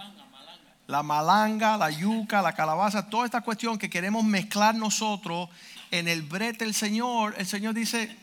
La 0.88 1.02
malanga, 1.02 1.78
la 1.78 1.90
yuca, 1.90 2.42
la 2.42 2.54
calabaza, 2.54 3.10
toda 3.10 3.26
esta 3.26 3.42
cuestión 3.42 3.78
que 3.78 3.90
queremos 3.90 4.24
mezclar 4.24 4.76
nosotros 4.76 5.50
en 5.92 6.08
el 6.08 6.22
brete 6.22 6.66
del 6.66 6.74
Señor, 6.74 7.34
el 7.38 7.48
Señor 7.48 7.74
dice, 7.74 8.16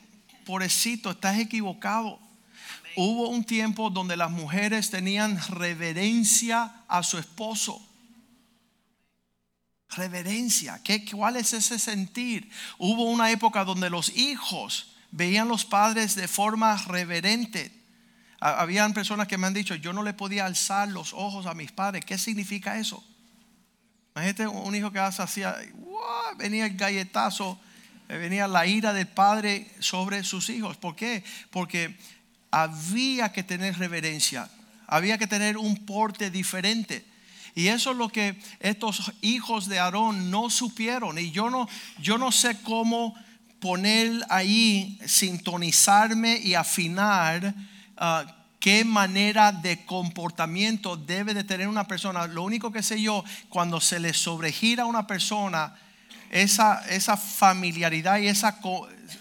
pobrecito, 0.46 1.10
estás 1.10 1.38
equivocado. 1.38 2.20
Hubo 2.94 3.28
un 3.28 3.42
tiempo 3.42 3.90
donde 3.90 4.16
las 4.16 4.30
mujeres 4.30 4.90
tenían 4.90 5.40
reverencia 5.48 6.72
a 6.88 7.02
su 7.02 7.18
esposo. 7.18 7.82
Reverencia, 9.96 10.80
¿Qué, 10.82 11.04
¿cuál 11.04 11.36
es 11.36 11.52
ese 11.52 11.78
sentir? 11.78 12.50
Hubo 12.78 13.04
una 13.04 13.30
época 13.30 13.64
donde 13.64 13.90
los 13.90 14.16
hijos 14.16 14.94
veían 15.10 15.48
los 15.48 15.64
padres 15.64 16.14
de 16.14 16.28
forma 16.28 16.76
reverente. 16.86 17.70
Habían 18.40 18.94
personas 18.94 19.28
que 19.28 19.38
me 19.38 19.46
han 19.46 19.54
dicho, 19.54 19.74
yo 19.74 19.92
no 19.92 20.02
le 20.02 20.14
podía 20.14 20.46
alzar 20.46 20.88
los 20.88 21.12
ojos 21.12 21.46
a 21.46 21.54
mis 21.54 21.70
padres. 21.70 22.04
¿Qué 22.04 22.18
significa 22.18 22.78
eso? 22.78 23.04
Imagínate 24.14 24.46
un 24.46 24.74
hijo 24.74 24.90
que 24.90 24.98
hacía, 24.98 25.56
venía 26.36 26.66
el 26.66 26.76
galletazo, 26.76 27.60
eh, 28.08 28.16
venía 28.16 28.48
la 28.48 28.66
ira 28.66 28.92
del 28.92 29.06
padre 29.06 29.70
sobre 29.78 30.24
sus 30.24 30.50
hijos. 30.50 30.76
¿Por 30.76 30.96
qué? 30.96 31.22
Porque 31.50 31.96
había 32.50 33.32
que 33.32 33.42
tener 33.42 33.78
reverencia, 33.78 34.50
había 34.86 35.18
que 35.18 35.26
tener 35.26 35.56
un 35.56 35.86
porte 35.86 36.30
diferente. 36.30 37.11
Y 37.54 37.68
eso 37.68 37.90
es 37.90 37.96
lo 37.96 38.08
que 38.08 38.40
estos 38.60 39.12
hijos 39.20 39.68
de 39.68 39.78
Aarón 39.78 40.30
no 40.30 40.48
supieron. 40.48 41.18
Y 41.18 41.30
yo 41.30 41.50
no, 41.50 41.68
yo 42.00 42.16
no 42.16 42.32
sé 42.32 42.62
cómo 42.62 43.14
poner 43.60 44.24
ahí, 44.28 44.98
sintonizarme 45.06 46.38
y 46.38 46.54
afinar 46.54 47.54
ah, 47.96 48.24
qué 48.58 48.84
manera 48.84 49.52
de 49.52 49.84
comportamiento 49.84 50.96
debe 50.96 51.34
de 51.34 51.44
tener 51.44 51.68
una 51.68 51.86
persona. 51.86 52.26
Lo 52.26 52.42
único 52.42 52.72
que 52.72 52.82
sé 52.82 53.00
yo, 53.00 53.22
cuando 53.48 53.80
se 53.80 54.00
le 54.00 54.14
sobregira 54.14 54.84
a 54.84 54.86
una 54.86 55.06
persona, 55.06 55.76
esa, 56.30 56.84
esa 56.88 57.16
familiaridad 57.16 58.18
y 58.18 58.28
esa... 58.28 58.58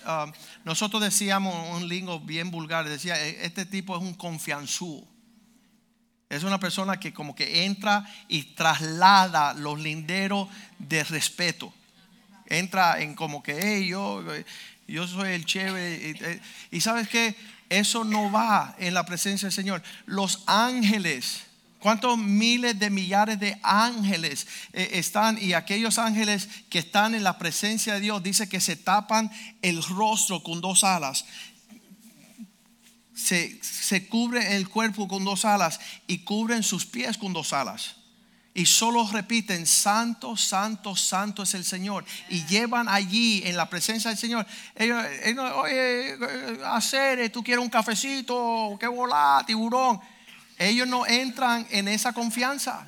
Ah, 0.05 0.31
nosotros 0.63 1.01
decíamos 1.01 1.53
un 1.75 1.87
lingo 1.87 2.19
bien 2.19 2.49
vulgar, 2.49 2.87
decía, 2.87 3.19
e, 3.19 3.45
este 3.45 3.65
tipo 3.65 3.95
es 3.97 4.01
un 4.01 4.13
confianzú. 4.13 5.05
Es 6.31 6.43
una 6.43 6.59
persona 6.59 6.97
que 6.97 7.13
como 7.13 7.35
que 7.35 7.65
entra 7.65 8.09
y 8.29 8.43
traslada 8.55 9.53
los 9.53 9.79
linderos 9.79 10.47
de 10.79 11.03
respeto. 11.03 11.73
Entra 12.45 13.01
en 13.01 13.15
como 13.15 13.43
que, 13.43 13.59
hey, 13.61 13.89
yo, 13.89 15.07
soy 15.07 15.33
el 15.33 15.45
chévere. 15.45 16.41
Y, 16.71 16.77
y 16.77 16.81
sabes 16.81 17.09
que 17.09 17.35
eso 17.69 18.05
no 18.05 18.31
va 18.31 18.75
en 18.79 18.93
la 18.93 19.05
presencia 19.05 19.47
del 19.47 19.53
Señor. 19.53 19.83
Los 20.05 20.43
ángeles 20.47 21.43
¿Cuántos 21.81 22.15
miles 22.15 22.77
de 22.77 22.91
millares 22.91 23.39
de 23.39 23.57
ángeles 23.63 24.45
eh, 24.71 24.89
están? 24.93 25.39
Y 25.41 25.53
aquellos 25.53 25.97
ángeles 25.97 26.47
que 26.69 26.77
están 26.77 27.15
en 27.15 27.23
la 27.23 27.39
presencia 27.39 27.95
de 27.95 28.01
Dios, 28.01 28.21
dice 28.21 28.47
que 28.47 28.59
se 28.59 28.75
tapan 28.75 29.31
el 29.63 29.81
rostro 29.81 30.43
con 30.43 30.61
dos 30.61 30.83
alas. 30.83 31.25
Se, 33.21 33.59
se 33.63 34.07
cubre 34.07 34.55
el 34.55 34.69
cuerpo 34.69 35.07
con 35.07 35.23
dos 35.23 35.45
alas 35.45 35.79
y 36.07 36.19
cubren 36.19 36.63
sus 36.63 36.85
pies 36.85 37.17
con 37.17 37.33
dos 37.33 37.53
alas. 37.53 37.95
Y 38.53 38.65
solo 38.65 39.07
repiten, 39.07 39.65
santo, 39.65 40.35
santo, 40.35 40.95
santo 40.95 41.43
es 41.43 41.53
el 41.53 41.63
Señor. 41.63 42.03
Y 42.29 42.45
llevan 42.45 42.89
allí 42.89 43.41
en 43.45 43.55
la 43.55 43.69
presencia 43.69 44.09
del 44.09 44.17
Señor. 44.17 44.45
Ellos, 44.75 45.03
oye, 45.55 46.17
hacer, 46.65 47.31
tú 47.31 47.43
quieres 47.43 47.63
un 47.63 47.69
cafecito, 47.69 48.77
qué 48.79 48.87
volá, 48.87 49.43
tiburón 49.47 50.01
ellos 50.61 50.87
no 50.87 51.07
entran 51.07 51.65
en 51.71 51.87
esa 51.87 52.13
confianza. 52.13 52.87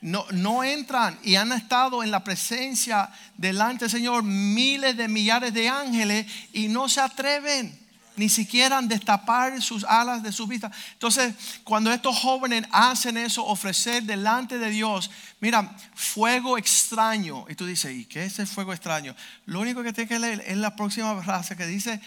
No, 0.00 0.24
no 0.30 0.64
entran 0.64 1.18
y 1.22 1.34
han 1.34 1.52
estado 1.52 2.02
en 2.02 2.10
la 2.10 2.24
presencia 2.24 3.10
delante 3.36 3.84
del 3.84 3.90
Señor 3.90 4.22
miles 4.22 4.96
de 4.96 5.08
millares 5.08 5.52
de 5.52 5.68
ángeles 5.68 6.26
y 6.54 6.68
no 6.68 6.88
se 6.88 7.00
atreven 7.00 7.78
ni 8.18 8.28
siquiera 8.28 8.80
destapar 8.82 9.60
sus 9.62 9.84
alas 9.84 10.22
de 10.22 10.32
su 10.32 10.46
vista. 10.46 10.70
Entonces, 10.92 11.34
cuando 11.64 11.92
estos 11.92 12.18
jóvenes 12.18 12.64
hacen 12.70 13.16
eso, 13.16 13.44
ofrecer 13.46 14.02
delante 14.02 14.58
de 14.58 14.70
Dios, 14.70 15.10
mira, 15.40 15.76
fuego 15.94 16.58
extraño. 16.58 17.46
Y 17.48 17.54
tú 17.54 17.64
dices, 17.64 17.96
¿y 17.96 18.04
qué 18.04 18.24
es 18.24 18.38
el 18.38 18.46
fuego 18.46 18.72
extraño? 18.72 19.14
Lo 19.46 19.60
único 19.60 19.82
que 19.82 19.92
tienes 19.92 20.08
que 20.08 20.18
leer 20.18 20.42
es 20.46 20.56
la 20.56 20.76
próxima 20.76 21.22
frase 21.22 21.56
que 21.56 21.66
dice 21.66 22.00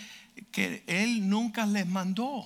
que 0.52 0.84
Él 0.88 1.30
nunca 1.30 1.66
les 1.66 1.88
mandó. 1.88 2.46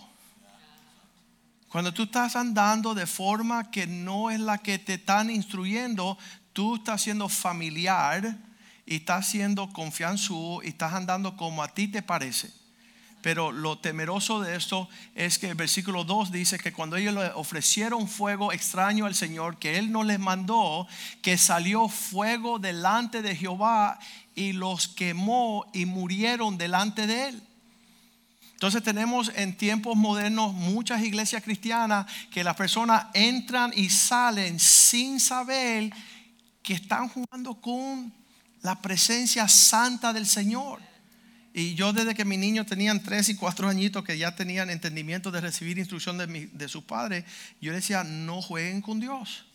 Cuando 1.69 1.93
tú 1.93 2.03
estás 2.03 2.35
andando 2.35 2.93
de 2.93 3.05
forma 3.05 3.69
que 3.69 3.85
no 3.85 4.31
es 4.31 4.39
la 4.39 4.59
que 4.59 4.79
te 4.79 4.93
están 4.93 5.29
instruyendo, 5.29 6.17
tú 6.53 6.75
estás 6.75 7.01
siendo 7.01 7.27
familiar 7.27 8.37
y 8.85 8.95
estás 8.95 9.27
siendo 9.27 9.73
confianzudo 9.73 10.63
y 10.63 10.67
estás 10.69 10.93
andando 10.93 11.35
como 11.35 11.61
a 11.63 11.67
ti 11.67 11.87
te 11.89 12.01
parece. 12.01 12.64
Pero 13.25 13.51
lo 13.51 13.79
temeroso 13.79 14.39
de 14.39 14.55
esto 14.55 14.87
es 15.15 15.39
que 15.39 15.49
el 15.49 15.55
versículo 15.55 16.03
2 16.03 16.31
dice 16.31 16.59
que 16.59 16.71
cuando 16.71 16.95
ellos 16.95 17.15
le 17.15 17.25
ofrecieron 17.29 18.07
fuego 18.07 18.51
extraño 18.51 19.07
al 19.07 19.15
Señor, 19.15 19.57
que 19.57 19.79
Él 19.79 19.91
no 19.91 20.03
les 20.03 20.19
mandó, 20.19 20.87
que 21.23 21.35
salió 21.39 21.89
fuego 21.89 22.59
delante 22.59 23.23
de 23.23 23.35
Jehová 23.35 23.97
y 24.35 24.53
los 24.53 24.87
quemó 24.87 25.65
y 25.73 25.87
murieron 25.87 26.59
delante 26.59 27.07
de 27.07 27.29
Él. 27.29 27.43
Entonces 28.53 28.83
tenemos 28.83 29.31
en 29.35 29.57
tiempos 29.57 29.97
modernos 29.97 30.53
muchas 30.53 31.01
iglesias 31.01 31.41
cristianas 31.41 32.05
que 32.29 32.43
las 32.43 32.55
personas 32.55 33.07
entran 33.15 33.71
y 33.75 33.89
salen 33.89 34.59
sin 34.59 35.19
saber 35.19 35.91
que 36.61 36.75
están 36.75 37.09
jugando 37.09 37.59
con 37.59 38.13
la 38.61 38.79
presencia 38.79 39.47
santa 39.47 40.13
del 40.13 40.27
Señor. 40.27 40.79
Y 41.57 41.73
yo 41.75 41.93
desde 41.93 42.15
que 42.15 42.25
mis 42.25 42.37
niños 42.37 42.65
tenían 42.65 43.01
tres 43.01 43.29
y 43.29 43.35
cuatro 43.37 43.69
añitos 43.69 44.03
que 44.03 44.17
ya 44.17 44.35
tenían 44.35 44.69
entendimiento 44.69 45.31
de 45.31 45.39
recibir 45.39 45.77
instrucción 45.79 46.17
de, 46.17 46.49
de 46.51 46.67
sus 46.67 46.83
padres, 46.83 47.23
yo 47.61 47.71
decía, 47.71 48.03
no 48.03 48.41
jueguen 48.41 48.81
con 48.81 48.99
Dios. 48.99 49.45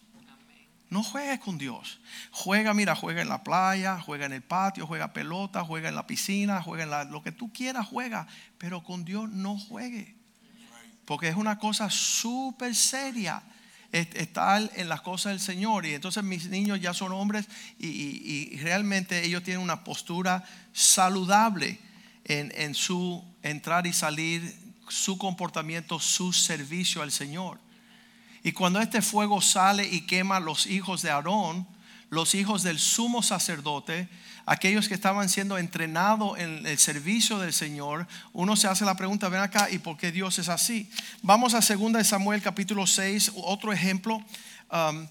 No 0.88 1.02
juegues 1.02 1.40
con 1.40 1.59
Dios. 1.59 2.00
Juega, 2.30 2.73
mira, 2.73 2.97
juega 2.97 3.21
en 3.21 3.28
la 3.28 3.45
playa, 3.45 4.00
juega 4.00 4.25
en 4.25 4.33
el 4.33 4.40
patio, 4.40 4.87
juega 4.87 5.12
pelota, 5.12 5.62
juega 5.62 5.90
en 5.90 5.95
la 5.95 6.07
piscina, 6.07 6.62
juega 6.62 7.02
en 7.02 7.12
lo 7.12 7.23
que 7.23 7.33
tú 7.33 7.52
quieras, 7.52 7.87
juega. 7.87 8.27
Pero 8.57 8.83
con 8.83 9.05
Dios 9.05 9.29
no 9.29 9.59
juegue. 9.59 10.16
Porque 11.05 11.29
es 11.29 11.37
una 11.37 11.59
cosa 11.59 11.90
súper 11.90 12.74
seria 12.74 13.42
estar 13.92 14.70
en 14.74 14.88
las 14.88 15.03
cosas 15.03 15.33
del 15.33 15.40
Señor. 15.40 15.85
Y 15.85 15.92
entonces 15.92 16.24
mis 16.24 16.48
niños 16.48 16.81
ya 16.81 16.94
son 16.94 17.12
hombres 17.12 17.46
y, 17.79 18.57
realmente 18.62 19.22
ellos 19.22 19.42
tienen 19.42 19.62
una 19.62 19.85
postura 19.85 20.42
saludable 20.72 21.89
en, 22.24 22.52
en 22.56 22.74
su 22.74 23.24
entrar 23.42 23.87
y 23.87 23.92
salir, 23.92 24.54
su 24.88 25.18
comportamiento, 25.18 26.00
su 26.00 26.33
servicio 26.33 27.02
al 27.02 27.12
Señor. 27.12 27.59
Y 28.42 28.52
cuando 28.52 28.80
este 28.80 29.02
fuego 29.02 29.40
sale 29.40 29.87
y 29.87 30.02
quema 30.02 30.40
los 30.40 30.66
hijos 30.66 31.02
de 31.02 31.11
Aarón, 31.11 31.66
los 32.09 32.35
hijos 32.35 32.62
del 32.62 32.78
sumo 32.78 33.22
sacerdote, 33.22 34.09
aquellos 34.46 34.88
que 34.88 34.94
estaban 34.94 35.28
siendo 35.28 35.59
entrenados 35.59 36.38
en 36.38 36.66
el 36.66 36.78
servicio 36.78 37.38
del 37.38 37.52
Señor, 37.52 38.09
uno 38.33 38.56
se 38.56 38.66
hace 38.66 38.85
la 38.85 38.96
pregunta, 38.96 39.28
ven 39.28 39.40
acá, 39.40 39.70
¿y 39.70 39.78
por 39.78 39.96
qué 39.96 40.11
Dios 40.11 40.38
es 40.38 40.48
así? 40.48 40.90
Vamos 41.22 41.54
a 41.54 41.61
2 41.61 42.06
Samuel 42.06 42.42
capítulo 42.42 42.87
6, 42.87 43.33
otro 43.37 43.72
ejemplo. 43.72 44.24
Um, 44.72 45.06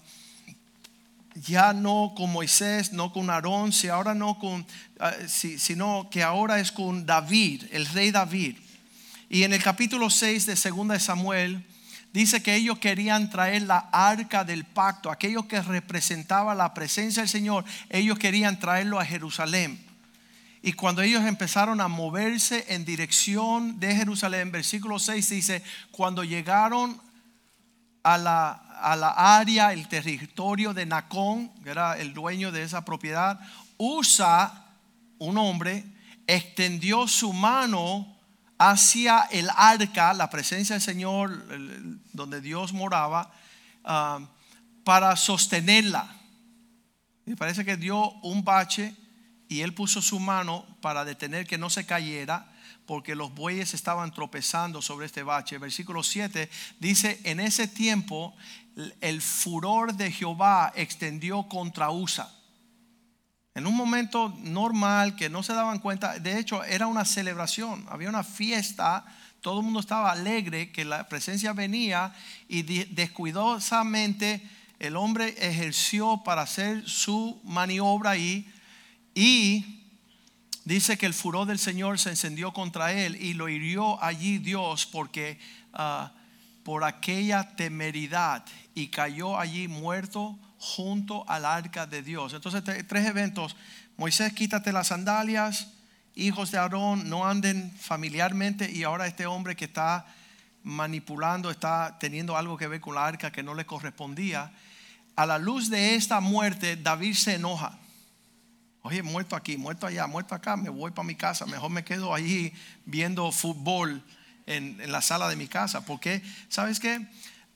ya 1.34 1.72
no 1.72 2.12
con 2.16 2.32
Moisés, 2.32 2.92
no 2.92 3.12
con 3.12 3.30
Aarón, 3.30 3.72
si 3.72 3.88
ahora 3.88 4.14
no 4.14 4.38
con, 4.38 4.62
uh, 4.62 5.28
sino 5.28 6.08
que 6.10 6.22
ahora 6.22 6.60
es 6.60 6.72
con 6.72 7.06
David, 7.06 7.64
el 7.72 7.86
rey 7.86 8.10
David. 8.10 8.56
Y 9.28 9.44
en 9.44 9.52
el 9.52 9.62
capítulo 9.62 10.10
6 10.10 10.46
de 10.46 10.54
2 10.54 11.02
Samuel, 11.02 11.64
dice 12.12 12.42
que 12.42 12.56
ellos 12.56 12.78
querían 12.78 13.30
traer 13.30 13.62
la 13.62 13.88
arca 13.92 14.44
del 14.44 14.64
pacto, 14.64 15.10
aquello 15.10 15.46
que 15.46 15.62
representaba 15.62 16.54
la 16.54 16.74
presencia 16.74 17.22
del 17.22 17.28
Señor, 17.28 17.64
ellos 17.88 18.18
querían 18.18 18.58
traerlo 18.58 18.98
a 18.98 19.04
Jerusalén. 19.04 19.86
Y 20.62 20.74
cuando 20.74 21.00
ellos 21.00 21.24
empezaron 21.24 21.80
a 21.80 21.88
moverse 21.88 22.66
en 22.68 22.84
dirección 22.84 23.80
de 23.80 23.94
Jerusalén, 23.94 24.52
versículo 24.52 24.98
6 24.98 25.30
dice, 25.30 25.62
cuando 25.90 26.22
llegaron 26.22 27.00
a 28.02 28.18
la, 28.18 28.69
a 28.82 28.96
la 28.96 29.38
área, 29.38 29.72
el 29.72 29.88
territorio 29.88 30.74
de 30.74 30.86
Nacón, 30.86 31.52
que 31.62 31.70
era 31.70 31.98
el 31.98 32.14
dueño 32.14 32.52
de 32.52 32.62
esa 32.62 32.84
propiedad, 32.84 33.40
Usa, 33.76 34.66
un 35.18 35.38
hombre, 35.38 35.84
extendió 36.26 37.08
su 37.08 37.32
mano 37.32 38.16
hacia 38.58 39.22
el 39.30 39.48
arca, 39.56 40.12
la 40.12 40.28
presencia 40.28 40.74
del 40.74 40.82
Señor, 40.82 41.46
donde 42.12 42.42
Dios 42.42 42.74
moraba, 42.74 43.32
ah, 43.84 44.20
para 44.84 45.16
sostenerla. 45.16 46.14
Me 47.24 47.36
parece 47.36 47.64
que 47.64 47.78
dio 47.78 48.10
un 48.20 48.44
bache 48.44 48.94
y 49.48 49.62
él 49.62 49.72
puso 49.72 50.02
su 50.02 50.20
mano 50.20 50.66
para 50.82 51.04
detener 51.04 51.46
que 51.46 51.56
no 51.56 51.70
se 51.70 51.86
cayera, 51.86 52.52
porque 52.86 53.14
los 53.14 53.34
bueyes 53.34 53.74
estaban 53.74 54.12
tropezando 54.12 54.82
sobre 54.82 55.06
este 55.06 55.22
bache. 55.22 55.58
Versículo 55.58 56.02
7 56.02 56.50
dice, 56.78 57.20
en 57.24 57.40
ese 57.40 57.68
tiempo 57.68 58.34
el 59.00 59.20
furor 59.20 59.94
de 59.94 60.10
Jehová 60.10 60.72
extendió 60.74 61.48
contra 61.48 61.90
Usa 61.90 62.30
en 63.54 63.66
un 63.66 63.76
momento 63.76 64.34
normal 64.38 65.16
que 65.16 65.28
no 65.28 65.42
se 65.42 65.52
daban 65.54 65.80
cuenta, 65.80 66.18
de 66.18 66.38
hecho 66.38 66.62
era 66.64 66.86
una 66.86 67.04
celebración, 67.04 67.84
había 67.90 68.08
una 68.08 68.22
fiesta, 68.22 69.04
todo 69.40 69.58
el 69.58 69.64
mundo 69.64 69.80
estaba 69.80 70.12
alegre 70.12 70.70
que 70.70 70.84
la 70.84 71.08
presencia 71.08 71.52
venía 71.52 72.14
y 72.48 72.62
descuidosamente 72.62 74.48
el 74.78 74.96
hombre 74.96 75.34
ejerció 75.38 76.22
para 76.24 76.42
hacer 76.42 76.88
su 76.88 77.40
maniobra 77.44 78.10
ahí 78.10 78.50
y 79.14 79.79
dice 80.70 80.96
que 80.96 81.06
el 81.06 81.14
furor 81.14 81.48
del 81.48 81.58
Señor 81.58 81.98
se 81.98 82.10
encendió 82.10 82.52
contra 82.52 82.92
él 82.92 83.16
y 83.20 83.34
lo 83.34 83.48
hirió 83.48 84.00
allí 84.02 84.38
Dios 84.38 84.86
porque 84.86 85.40
ah, 85.72 86.12
por 86.62 86.84
aquella 86.84 87.56
temeridad 87.56 88.44
y 88.72 88.86
cayó 88.86 89.36
allí 89.36 89.66
muerto 89.66 90.38
junto 90.58 91.28
al 91.28 91.44
arca 91.44 91.86
de 91.86 92.02
Dios. 92.02 92.34
Entonces, 92.34 92.62
tres 92.86 93.06
eventos. 93.06 93.56
Moisés, 93.96 94.32
quítate 94.32 94.72
las 94.72 94.86
sandalias. 94.86 95.72
Hijos 96.14 96.52
de 96.52 96.58
Aarón, 96.58 97.10
no 97.10 97.26
anden 97.26 97.72
familiarmente. 97.76 98.70
Y 98.70 98.84
ahora 98.84 99.08
este 99.08 99.26
hombre 99.26 99.56
que 99.56 99.64
está 99.64 100.06
manipulando, 100.62 101.50
está 101.50 101.96
teniendo 101.98 102.36
algo 102.36 102.56
que 102.56 102.68
ver 102.68 102.80
con 102.80 102.94
la 102.94 103.06
arca 103.06 103.32
que 103.32 103.42
no 103.42 103.54
le 103.54 103.66
correspondía. 103.66 104.52
A 105.16 105.26
la 105.26 105.38
luz 105.38 105.68
de 105.68 105.96
esta 105.96 106.20
muerte, 106.20 106.76
David 106.76 107.14
se 107.14 107.34
enoja. 107.34 107.76
Oye, 108.82 109.02
muerto 109.02 109.36
aquí, 109.36 109.58
muerto 109.58 109.86
allá, 109.86 110.06
muerto 110.06 110.34
acá, 110.34 110.56
me 110.56 110.70
voy 110.70 110.90
para 110.90 111.06
mi 111.06 111.14
casa. 111.14 111.44
Mejor 111.44 111.70
me 111.70 111.84
quedo 111.84 112.14
allí 112.14 112.52
viendo 112.86 113.30
fútbol 113.30 114.02
en, 114.46 114.90
la 114.90 115.02
sala 115.02 115.28
de 115.28 115.36
mi 115.36 115.48
casa. 115.48 115.84
Porque, 115.84 116.22
¿sabes 116.48 116.80
qué? 116.80 117.06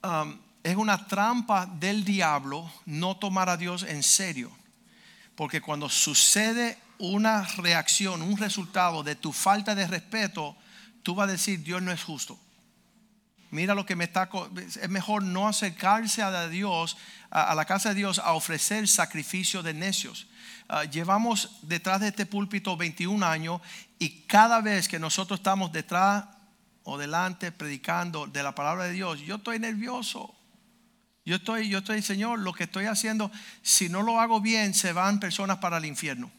Um, 0.02 0.38
es 0.62 0.76
una 0.76 1.06
trampa 1.06 1.66
del 1.66 2.04
diablo 2.04 2.70
no 2.84 3.16
tomar 3.16 3.48
a 3.48 3.56
Dios 3.56 3.84
en 3.84 4.02
serio. 4.02 4.50
Porque 5.34 5.62
cuando 5.62 5.88
sucede 5.88 6.78
una 6.98 7.42
reacción, 7.56 8.20
un 8.20 8.36
resultado 8.36 9.02
de 9.02 9.16
tu 9.16 9.32
falta 9.32 9.74
de 9.74 9.86
respeto, 9.86 10.56
tú 11.02 11.14
vas 11.14 11.28
a 11.28 11.32
decir, 11.32 11.62
Dios 11.62 11.80
no 11.80 11.90
es 11.90 12.02
justo. 12.02 12.38
Mira 13.54 13.74
lo 13.74 13.86
que 13.86 13.96
me 13.96 14.04
está... 14.04 14.28
Es 14.56 14.88
mejor 14.88 15.22
no 15.22 15.48
acercarse 15.48 16.22
a 16.22 16.48
Dios, 16.48 16.96
a, 17.30 17.54
la 17.54 17.64
casa 17.64 17.90
de 17.90 17.94
Dios, 17.94 18.18
a 18.18 18.32
ofrecer 18.32 18.86
sacrificio 18.88 19.62
de 19.62 19.74
necios. 19.74 20.26
Ah, 20.68 20.84
llevamos 20.84 21.58
detrás 21.62 22.00
de 22.00 22.08
este 22.08 22.26
púlpito 22.26 22.76
21 22.76 23.24
años 23.24 23.60
y 23.98 24.22
cada 24.26 24.60
vez 24.60 24.88
que 24.88 24.98
nosotros 24.98 25.40
estamos 25.40 25.72
detrás 25.72 26.24
o 26.82 26.98
delante 26.98 27.52
predicando 27.52 28.26
de 28.26 28.42
la 28.42 28.54
palabra 28.54 28.84
de 28.84 28.92
Dios, 28.92 29.20
yo 29.20 29.36
estoy 29.36 29.58
nervioso. 29.58 30.34
Yo 31.24 31.36
estoy, 31.36 31.70
yo 31.70 31.78
estoy, 31.78 32.02
Señor, 32.02 32.40
lo 32.40 32.52
que 32.52 32.64
estoy 32.64 32.84
haciendo, 32.84 33.30
si 33.62 33.88
no 33.88 34.02
lo 34.02 34.20
hago 34.20 34.40
bien, 34.42 34.74
se 34.74 34.92
van 34.92 35.20
personas 35.20 35.58
para 35.58 35.78
el 35.78 35.86
infierno. 35.86 36.30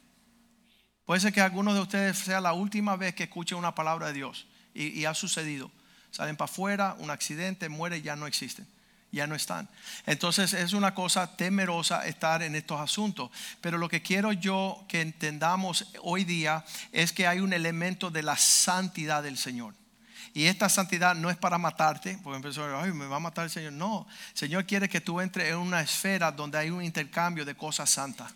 Puede 1.05 1.21
ser 1.21 1.33
que 1.33 1.41
algunos 1.41 1.73
de 1.73 1.81
ustedes 1.81 2.17
sea 2.17 2.41
la 2.41 2.53
última 2.53 2.95
vez 2.95 3.15
que 3.15 3.23
escuchen 3.23 3.57
una 3.57 3.73
palabra 3.73 4.07
de 4.07 4.13
Dios 4.13 4.47
y, 4.73 5.05
ha 5.05 5.13
sucedido. 5.13 5.71
Salen 6.15 6.37
para 6.37 6.49
afuera, 6.49 6.95
un 6.99 7.11
accidente, 7.11 7.67
muere, 7.67 8.01
ya 8.01 8.15
no 8.15 8.25
existen, 8.25 8.65
ya 9.11 9.27
no 9.27 9.35
están. 9.35 9.67
Entonces 10.05 10.53
es 10.53 10.71
una 10.71 10.95
cosa 10.95 11.35
temerosa 11.35 12.07
estar 12.07 12.41
en 12.41 12.55
estos 12.55 12.79
asuntos. 12.79 13.31
Pero 13.59 13.77
lo 13.77 13.89
que 13.89 14.01
quiero 14.01 14.31
yo 14.31 14.81
que 14.87 15.01
entendamos 15.01 15.87
hoy 16.01 16.23
día 16.23 16.63
es 16.93 17.11
que 17.11 17.27
hay 17.27 17.41
un 17.41 17.51
elemento 17.51 18.11
de 18.11 18.23
la 18.23 18.37
santidad 18.37 19.23
del 19.23 19.37
Señor. 19.37 19.73
Y 20.33 20.45
esta 20.45 20.69
santidad 20.69 21.15
no 21.15 21.29
es 21.29 21.35
para 21.35 21.57
matarte, 21.57 22.17
porque 22.23 22.37
empezó, 22.37 22.63
ay, 22.79 22.93
me 22.93 23.07
va 23.07 23.17
a 23.17 23.19
matar 23.19 23.43
el 23.43 23.51
Señor. 23.51 23.73
No, 23.73 24.07
el 24.31 24.37
Señor 24.37 24.65
quiere 24.65 24.87
que 24.87 25.01
tú 25.01 25.19
entres 25.19 25.49
en 25.49 25.57
una 25.57 25.81
esfera 25.81 26.31
donde 26.31 26.57
hay 26.57 26.69
un 26.69 26.81
intercambio 26.81 27.43
de 27.43 27.55
cosas 27.55 27.89
santas. 27.89 28.33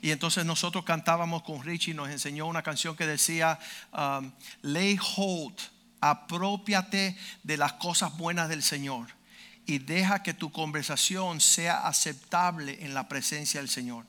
Y 0.00 0.12
entonces 0.12 0.44
nosotros 0.44 0.84
cantábamos 0.84 1.42
con 1.42 1.60
Richie, 1.60 1.92
nos 1.92 2.08
enseñó 2.08 2.46
una 2.46 2.62
canción 2.62 2.94
que 2.94 3.04
decía, 3.04 3.58
um, 3.92 4.30
lay 4.62 4.96
hold, 5.16 5.58
apropiate 6.00 7.16
de 7.42 7.56
las 7.56 7.74
cosas 7.74 8.16
buenas 8.16 8.48
del 8.48 8.62
Señor 8.62 9.08
y 9.66 9.78
deja 9.78 10.22
que 10.22 10.34
tu 10.34 10.50
conversación 10.50 11.40
sea 11.40 11.86
aceptable 11.86 12.84
en 12.84 12.94
la 12.94 13.08
presencia 13.08 13.60
del 13.60 13.68
Señor. 13.68 14.06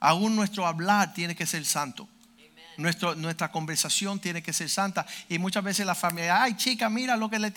Aún 0.00 0.36
nuestro 0.36 0.66
hablar 0.66 1.14
tiene 1.14 1.34
que 1.34 1.46
ser 1.46 1.64
santo 1.64 2.08
nuestra 2.76 3.50
conversación 3.50 4.20
tiene 4.20 4.42
que 4.42 4.52
ser 4.52 4.68
santa. 4.68 5.06
Y 5.28 5.38
muchas 5.38 5.64
veces 5.64 5.86
la 5.86 5.94
familia, 5.94 6.42
ay 6.42 6.56
chica, 6.56 6.88
mira 6.88 7.16
lo 7.16 7.30
que 7.30 7.38
le 7.38 7.52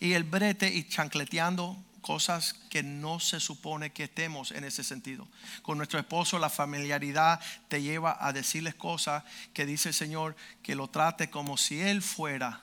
y 0.00 0.12
el 0.12 0.24
brete 0.24 0.72
y 0.72 0.84
chancleteando 0.84 1.76
cosas 2.00 2.54
que 2.68 2.82
no 2.82 3.18
se 3.18 3.40
supone 3.40 3.92
que 3.92 4.04
estemos 4.04 4.50
en 4.50 4.64
ese 4.64 4.84
sentido. 4.84 5.26
Con 5.62 5.78
nuestro 5.78 5.98
esposo 5.98 6.38
la 6.38 6.50
familiaridad 6.50 7.40
te 7.68 7.80
lleva 7.80 8.18
a 8.20 8.32
decirles 8.32 8.74
cosas 8.74 9.24
que 9.54 9.64
dice 9.64 9.90
el 9.90 9.94
Señor 9.94 10.36
que 10.62 10.74
lo 10.74 10.88
trate 10.88 11.30
como 11.30 11.56
si 11.56 11.80
Él 11.80 12.02
fuera 12.02 12.62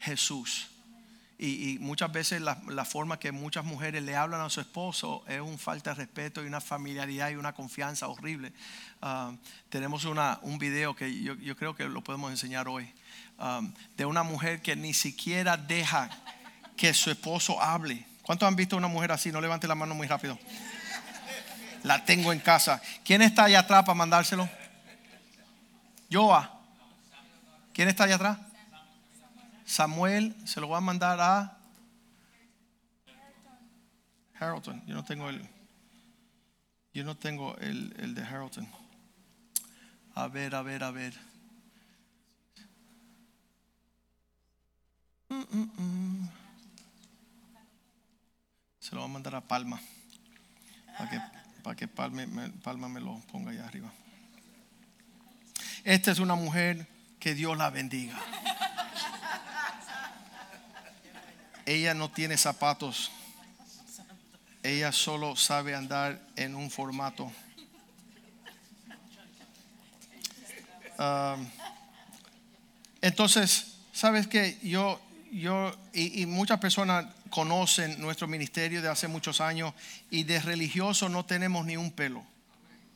Jesús. 0.00 0.68
Y, 1.40 1.78
muchas 1.78 2.10
veces 2.10 2.40
la, 2.40 2.56
forma 2.84 3.20
que 3.20 3.30
muchas 3.30 3.64
mujeres 3.64 4.02
le 4.02 4.16
hablan 4.16 4.40
a 4.40 4.50
su 4.50 4.60
esposo 4.60 5.22
es 5.28 5.40
un 5.40 5.56
falta 5.56 5.90
de 5.90 5.96
respeto 5.96 6.42
y 6.42 6.46
una 6.48 6.60
familiaridad 6.60 7.30
y 7.30 7.36
una 7.36 7.52
confianza 7.52 8.08
horrible. 8.08 8.52
Ah, 9.00 9.32
tenemos 9.68 10.04
una, 10.04 10.40
un 10.42 10.58
video 10.58 10.96
que 10.96 11.22
yo, 11.22 11.56
creo 11.56 11.76
que 11.76 11.84
lo 11.84 12.02
podemos 12.02 12.32
enseñar 12.32 12.66
hoy, 12.66 12.92
ah, 13.38 13.60
de 13.96 14.04
una 14.04 14.24
mujer 14.24 14.62
que 14.62 14.74
ni 14.74 14.92
siquiera 14.92 15.56
deja 15.56 16.10
que 16.76 16.92
su 16.92 17.08
esposo 17.08 17.62
hable. 17.62 18.04
¿Cuántos 18.22 18.48
han 18.48 18.56
visto 18.56 18.76
una 18.76 18.88
mujer 18.88 19.12
así? 19.12 19.30
No 19.30 19.40
levante 19.40 19.68
la 19.68 19.76
mano 19.76 19.94
muy 19.94 20.08
rápido. 20.08 20.36
La 21.84 22.04
tengo 22.04 22.32
en 22.32 22.40
casa. 22.40 22.82
¿Quién 23.04 23.22
está 23.22 23.44
allá 23.44 23.60
atrás 23.60 23.82
para 23.84 23.94
mandárselo? 23.94 24.48
Joa. 26.10 26.50
¿Quién 27.72 27.88
está 27.88 28.04
allá 28.04 28.16
atrás? 28.16 28.38
Samuel 29.68 30.34
se 30.46 30.62
lo 30.62 30.68
va 30.70 30.78
a 30.78 30.80
mandar 30.80 31.20
a 31.20 31.58
Harrington. 34.40 34.82
Yo 34.86 34.94
no 34.94 35.04
tengo 35.04 35.28
el, 35.28 35.46
yo 36.94 37.04
no 37.04 37.18
tengo 37.18 37.54
el, 37.58 37.94
el 37.98 38.14
de 38.14 38.22
Harrington. 38.22 38.66
A 40.14 40.26
ver, 40.28 40.54
a 40.54 40.62
ver, 40.62 40.82
a 40.82 40.90
ver. 40.90 41.12
Mm, 45.28 45.34
mm, 45.34 45.70
mm. 45.76 46.30
Se 48.80 48.94
lo 48.94 49.02
va 49.02 49.04
a 49.04 49.10
mandar 49.10 49.34
a 49.34 49.42
Palma. 49.42 49.78
Para 50.96 51.10
que, 51.10 51.20
para 51.62 51.76
que 51.76 51.88
Palma 51.88 52.88
me 52.88 53.00
lo 53.00 53.20
ponga 53.30 53.50
allá 53.50 53.66
arriba. 53.66 53.92
Esta 55.84 56.10
es 56.10 56.20
una 56.20 56.36
mujer 56.36 56.88
que 57.20 57.34
Dios 57.34 57.56
la 57.58 57.68
bendiga. 57.68 58.18
Ella 61.68 61.92
no 61.92 62.10
tiene 62.10 62.38
zapatos. 62.38 63.10
Ella 64.62 64.90
solo 64.90 65.36
sabe 65.36 65.74
andar 65.74 66.18
en 66.34 66.54
un 66.54 66.70
formato. 66.70 67.30
Um, 70.98 71.46
entonces, 73.02 73.74
sabes 73.92 74.26
que 74.26 74.58
yo, 74.62 74.98
yo 75.30 75.76
y, 75.92 76.24
muchas 76.24 76.58
personas 76.58 77.06
conocen 77.28 78.00
nuestro 78.00 78.26
ministerio 78.26 78.80
de 78.80 78.88
hace 78.88 79.06
muchos 79.06 79.42
años 79.42 79.74
y 80.10 80.24
de 80.24 80.40
religioso 80.40 81.10
no 81.10 81.26
tenemos 81.26 81.66
ni 81.66 81.76
un 81.76 81.92
pelo. 81.92 82.24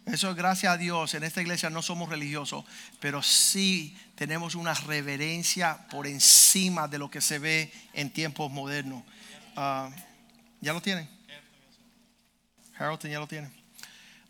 Eso 0.06 0.30
es 0.30 0.36
gracias 0.36 0.72
a 0.72 0.76
Dios. 0.76 1.14
En 1.14 1.22
esta 1.22 1.40
iglesia 1.40 1.70
no 1.70 1.80
somos 1.80 2.08
religiosos, 2.08 2.64
pero 2.98 3.22
sí 3.22 3.96
tenemos 4.16 4.54
una 4.54 4.74
reverencia 4.74 5.86
por 5.90 6.06
encima 6.06 6.88
de 6.88 6.98
lo 6.98 7.10
que 7.10 7.20
se 7.20 7.38
ve 7.38 7.72
en 7.92 8.10
tiempos 8.10 8.50
modernos. 8.50 9.04
Ah, 9.54 9.90
¿Ya 10.60 10.72
lo 10.72 10.80
tienen? 10.80 11.08
Harold 12.78 13.06
ya 13.06 13.20
lo 13.20 13.28
tiene. 13.28 13.50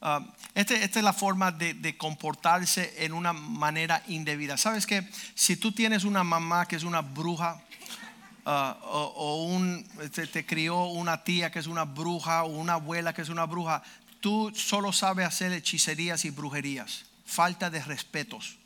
Ah, 0.00 0.20
este, 0.54 0.82
esta 0.82 0.98
es 0.98 1.04
la 1.04 1.12
forma 1.12 1.52
de, 1.52 1.96
comportarse 1.96 3.04
en 3.04 3.12
una 3.12 3.32
manera 3.32 4.02
indebida. 4.08 4.56
¿Sabes 4.56 4.86
que 4.86 5.08
Si 5.34 5.56
tú 5.56 5.72
tienes 5.72 6.04
una 6.04 6.24
mamá 6.24 6.66
que 6.66 6.76
es 6.76 6.82
una 6.82 7.00
bruja, 7.00 7.62
ah, 8.44 8.78
o, 8.82 9.44
un, 9.44 9.86
te, 10.12 10.44
crió 10.44 10.84
una 10.84 11.24
tía 11.24 11.50
que 11.50 11.60
es 11.60 11.66
una 11.66 11.84
bruja, 11.84 12.42
o 12.42 12.48
una 12.48 12.74
abuela 12.74 13.14
que 13.14 13.22
es 13.22 13.28
una 13.30 13.46
bruja, 13.46 13.82
tú 14.22 14.52
solo 14.54 14.92
sabes 14.92 15.26
hacer 15.26 15.52
hechicerías 15.52 16.24
y 16.24 16.30
brujerías, 16.30 17.04
falta 17.26 17.68
de 17.68 17.82
respetos 17.82 18.56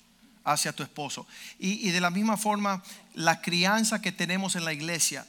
hacia 0.45 0.73
tu 0.73 0.83
esposo. 0.85 1.27
Y, 1.59 1.90
de 1.90 2.01
la 2.01 2.11
misma 2.11 2.37
forma, 2.37 2.85
la 3.14 3.40
crianza 3.40 4.01
que 4.01 4.12
tenemos 4.12 4.55
en 4.55 4.64
la 4.64 4.75
iglesia, 4.75 5.27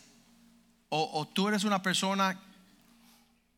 o, 0.90 1.28
tú 1.28 1.48
eres 1.48 1.64
una 1.64 1.82
persona 1.82 2.40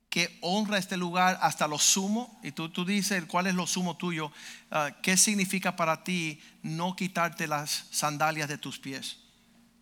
que 0.09 0.37
honra 0.41 0.77
este 0.77 0.95
lugar 0.95 1.39
hasta 1.41 1.67
lo 1.67 1.79
sumo, 1.79 2.39
y 2.43 2.51
tú, 2.51 2.69
tú 2.69 2.85
dices 2.85 3.25
cuál 3.25 3.47
es 3.47 3.55
lo 3.55 3.67
sumo 3.67 3.97
tuyo, 3.97 4.31
ah, 4.71 4.91
qué 5.01 5.17
significa 5.17 5.75
para 5.75 6.03
ti 6.03 6.39
no 6.61 6.95
quitarte 6.95 7.47
las 7.47 7.85
sandalias 7.91 8.47
de 8.47 8.57
tus 8.57 8.79
pies. 8.79 9.17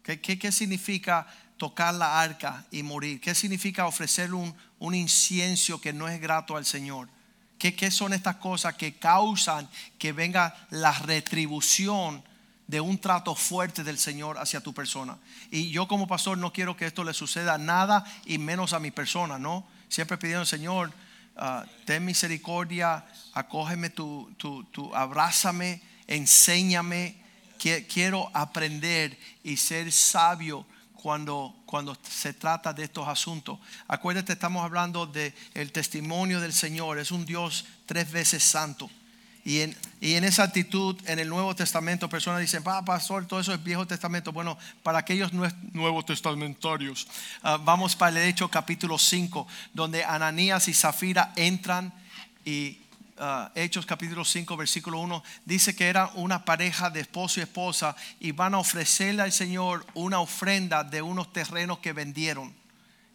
¿Qué, 0.04 0.22
qué, 0.22 0.40
qué 0.40 0.54
significa 0.54 1.28
tocar 1.58 1.94
la 1.94 2.22
arca 2.22 2.66
y 2.72 2.84
morir? 2.84 3.20
¿Qué 3.20 3.36
significa 3.36 3.88
ofrecer 3.88 4.34
un, 4.34 4.56
un 4.80 4.96
incienso 4.96 5.82
que 5.82 5.94
no 5.94 6.08
es 6.08 6.22
grato 6.22 6.56
al 6.56 6.66
Señor? 6.66 7.10
¿Qué, 7.58 7.76
¿Qué, 7.76 7.90
son 7.90 8.14
estas 8.14 8.36
cosas 8.36 8.76
que 8.76 8.98
causan 8.98 9.68
que 9.98 10.12
venga 10.12 10.56
la 10.70 10.92
retribución 10.92 12.24
de 12.68 12.82
un 12.82 13.00
trato 13.00 13.34
fuerte 13.34 13.84
del 13.84 13.98
Señor 13.98 14.38
hacia 14.38 14.62
tu 14.62 14.74
persona? 14.74 15.18
Y 15.50 15.70
yo 15.70 15.88
como 15.88 16.08
pastor 16.08 16.38
no 16.38 16.54
quiero 16.54 16.78
que 16.78 16.86
esto 16.86 17.04
le 17.04 17.14
suceda 17.14 17.58
nada 17.58 18.06
y 18.26 18.38
menos 18.38 18.74
a 18.74 18.80
mi 18.80 18.92
persona, 18.92 19.40
¿no? 19.40 19.68
Siempre 19.90 20.18
pidiendo, 20.18 20.46
Señor, 20.46 20.92
uh, 21.38 21.66
ten 21.86 22.06
misericordia, 22.06 23.04
acógeme, 23.34 23.90
tu, 23.90 24.32
tu, 24.38 24.64
tu, 24.66 24.94
abrázame, 24.96 25.82
enséñame. 26.06 27.26
Quiero 27.58 28.30
aprender 28.36 29.18
y 29.44 29.58
ser 29.58 29.92
sabio 29.92 30.64
cuando, 31.02 31.56
cuando 31.66 31.98
se 32.04 32.34
trata 32.34 32.74
de 32.74 32.84
estos 32.84 33.08
asuntos. 33.08 33.60
Acuérdate, 33.88 34.34
estamos 34.34 34.64
hablando 34.64 35.06
del 35.06 35.34
el 35.54 35.72
testimonio 35.72 36.42
del 36.42 36.54
Señor. 36.54 37.00
Es 37.00 37.12
un 37.12 37.26
Dios 37.26 37.66
tres 37.86 38.12
veces 38.12 38.44
santo. 38.44 38.90
Y 39.46 39.62
en, 39.62 39.78
y 40.02 40.16
en, 40.16 40.26
esa 40.26 40.44
actitud, 40.44 40.98
en 41.06 41.20
el 41.20 41.30
Nuevo 41.30 41.56
Testamento, 41.56 42.10
personas 42.10 42.42
dicen, 42.42 42.64
ah, 42.66 42.84
pastor, 42.84 43.26
todo 43.26 43.40
eso 43.40 43.54
es 43.54 43.64
Viejo 43.64 43.88
Testamento. 43.88 44.34
Bueno, 44.34 44.58
para 44.84 44.98
aquellos 44.98 45.32
nuevos 45.32 46.06
testamentarios, 46.06 47.08
uh, 47.44 47.58
vamos 47.64 47.96
para 47.96 48.12
el 48.12 48.28
Hecho 48.28 48.50
capítulo 48.50 48.98
5, 48.98 49.48
donde 49.74 50.04
Ananías 50.04 50.68
y 50.68 50.74
Zafira 50.74 51.32
entran 51.38 51.94
y 52.44 52.80
Uh, 53.20 53.50
Hechos 53.56 53.88
capítulo 53.88 54.24
5 54.24 54.56
versículo 54.58 55.00
1 55.00 55.24
dice 55.44 55.76
que 55.76 55.88
era 55.88 56.12
una 56.14 56.46
pareja 56.46 56.92
de 56.92 57.00
esposo 57.00 57.40
y 57.40 57.44
esposa 57.44 57.96
y 58.20 58.32
van 58.32 58.54
a 58.54 58.60
ofrecerle 58.60 59.24
al 59.24 59.32
Señor 59.32 59.88
una 59.96 60.20
ofrenda 60.20 60.84
de 60.84 61.02
unos 61.02 61.34
terrenos 61.34 61.80
que 61.80 61.94
vendieron. 61.94 62.54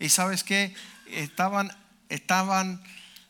Y 0.00 0.08
sabes 0.08 0.42
que 0.42 0.74
estaban, 1.06 1.70
estaban 2.08 2.82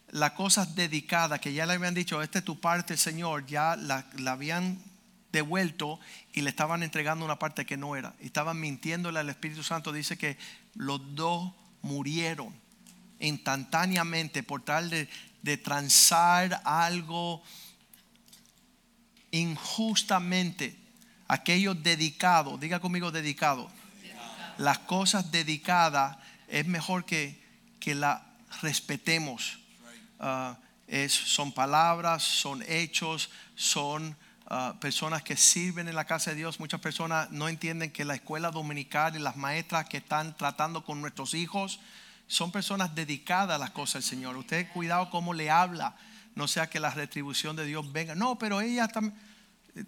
las 0.08 0.32
cosas 0.32 0.74
dedicadas 0.74 1.40
que 1.40 1.52
ya 1.52 1.66
le 1.66 1.74
habían 1.74 1.92
dicho, 1.92 2.22
esta 2.22 2.38
es 2.38 2.44
tu 2.44 2.58
parte, 2.58 2.96
Señor, 2.96 3.44
ya 3.44 3.76
la, 3.76 4.06
la 4.18 4.32
habían 4.32 4.82
devuelto 5.30 6.00
y 6.32 6.40
le 6.40 6.50
estaban 6.50 6.82
entregando 6.82 7.24
una 7.24 7.38
parte 7.38 7.66
que 7.66 7.76
no 7.76 7.96
era. 7.96 8.14
Estaban 8.20 8.58
mintiéndole 8.58 9.18
al 9.18 9.28
Espíritu 9.28 9.62
Santo. 9.62 9.92
Dice 9.92 10.16
que 10.16 10.38
los 10.74 11.14
dos 11.14 11.52
murieron 11.82 12.54
instantáneamente 13.18 14.42
por 14.42 14.62
tal 14.62 14.90
de, 14.90 15.08
de 15.42 15.56
transar 15.56 16.62
algo 16.64 17.42
injustamente. 19.30 20.78
Aquello 21.28 21.74
dedicado, 21.74 22.58
diga 22.58 22.80
conmigo 22.80 23.10
dedicado. 23.10 23.70
Las 24.58 24.78
cosas 24.78 25.30
dedicadas 25.32 26.16
es 26.48 26.66
mejor 26.66 27.04
que, 27.04 27.42
que 27.80 27.94
la 27.94 28.24
respetemos. 28.60 29.58
Ah, 30.20 30.58
es, 30.86 31.12
son 31.12 31.52
palabras, 31.52 32.22
son 32.22 32.62
hechos, 32.68 33.30
son 33.56 34.16
ah, 34.46 34.74
personas 34.78 35.22
que 35.22 35.36
sirven 35.36 35.88
en 35.88 35.96
la 35.96 36.04
casa 36.04 36.30
de 36.30 36.36
Dios. 36.36 36.60
Muchas 36.60 36.80
personas 36.80 37.30
no 37.30 37.48
entienden 37.48 37.90
que 37.90 38.04
la 38.04 38.14
escuela 38.14 38.50
dominical 38.50 39.16
y 39.16 39.18
las 39.18 39.36
maestras 39.36 39.88
que 39.88 39.96
están 39.96 40.36
tratando 40.36 40.84
con 40.84 41.00
nuestros 41.00 41.32
hijos 41.34 41.80
son 42.32 42.50
personas 42.50 42.94
dedicadas 42.94 43.56
a 43.56 43.58
las 43.58 43.72
cosas 43.72 44.02
del 44.02 44.02
Señor. 44.04 44.38
Usted 44.38 44.66
cuidado 44.72 45.10
cómo 45.10 45.34
le 45.34 45.50
habla, 45.50 45.96
no 46.34 46.48
sea 46.48 46.70
que 46.70 46.80
la 46.80 46.88
retribución 46.88 47.56
de 47.56 47.66
Dios 47.66 47.92
venga. 47.92 48.14
No, 48.14 48.38
pero 48.38 48.62
ella 48.62 48.88
también, 48.88 49.14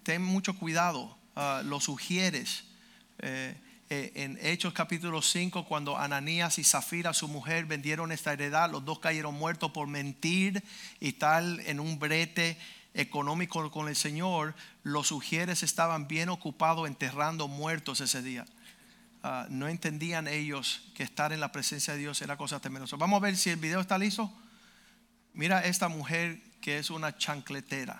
ten 0.02 0.22
mucho 0.22 0.54
cuidado, 0.54 1.16
ah, 1.36 1.62
lo 1.64 1.80
sugieres. 1.80 2.64
Eh, 3.20 3.56
eh, 3.88 4.12
en 4.16 4.38
Hechos 4.42 4.74
capítulo 4.74 5.22
5, 5.22 5.64
cuando 5.64 5.96
Ananías 5.96 6.58
y 6.58 6.64
Zafira, 6.64 7.14
su 7.14 7.28
mujer, 7.28 7.64
vendieron 7.64 8.12
esta 8.12 8.34
heredad, 8.34 8.70
los 8.70 8.84
dos 8.84 8.98
cayeron 8.98 9.34
muertos 9.34 9.70
por 9.70 9.86
mentir 9.86 10.62
y 11.00 11.14
tal 11.14 11.60
en 11.60 11.80
un 11.80 11.98
brete 11.98 12.58
económico 12.92 13.70
con 13.70 13.88
el 13.88 13.96
Señor, 13.96 14.54
los 14.82 15.06
sugieres 15.06 15.62
estaban 15.62 16.08
bien 16.08 16.28
ocupados 16.28 16.88
enterrando 16.88 17.48
muertos 17.48 18.02
ese 18.02 18.22
día. 18.22 18.44
Ah, 19.26 19.46
no 19.48 19.68
entendían 19.68 20.28
ellos 20.28 20.82
que 20.94 21.02
estar 21.02 21.32
en 21.32 21.40
la 21.40 21.50
presencia 21.50 21.94
de 21.94 22.00
Dios 22.00 22.20
era 22.20 22.36
cosa 22.36 22.60
temerosa. 22.60 22.96
Vamos 22.96 23.16
a 23.16 23.24
ver 23.24 23.36
si 23.36 23.48
el 23.48 23.56
video 23.56 23.80
está 23.80 23.96
listo. 23.96 24.30
Mira 25.32 25.64
esta 25.64 25.88
mujer 25.88 26.40
que 26.60 26.78
es 26.78 26.90
una 26.90 27.16
chancletera 27.16 27.98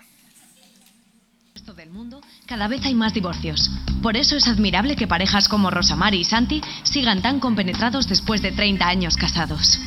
del 1.73 1.89
mundo, 1.89 2.21
cada 2.47 2.69
vez 2.69 2.85
hay 2.85 2.95
más 2.95 3.15
divorcios. 3.15 3.71
Por 4.03 4.19
eso 4.19 4.37
es 4.37 4.47
admirable 4.47 4.97
que 4.97 5.07
parejas 5.07 5.49
como 5.49 5.71
Rosamari 5.71 6.19
y 6.19 6.25
Santi 6.25 6.61
sigan 6.83 7.23
tan 7.23 7.41
compenetrados 7.41 8.07
después 8.07 8.43
de 8.43 8.53
30 8.53 8.87
años 8.87 9.17
casados. 9.17 9.81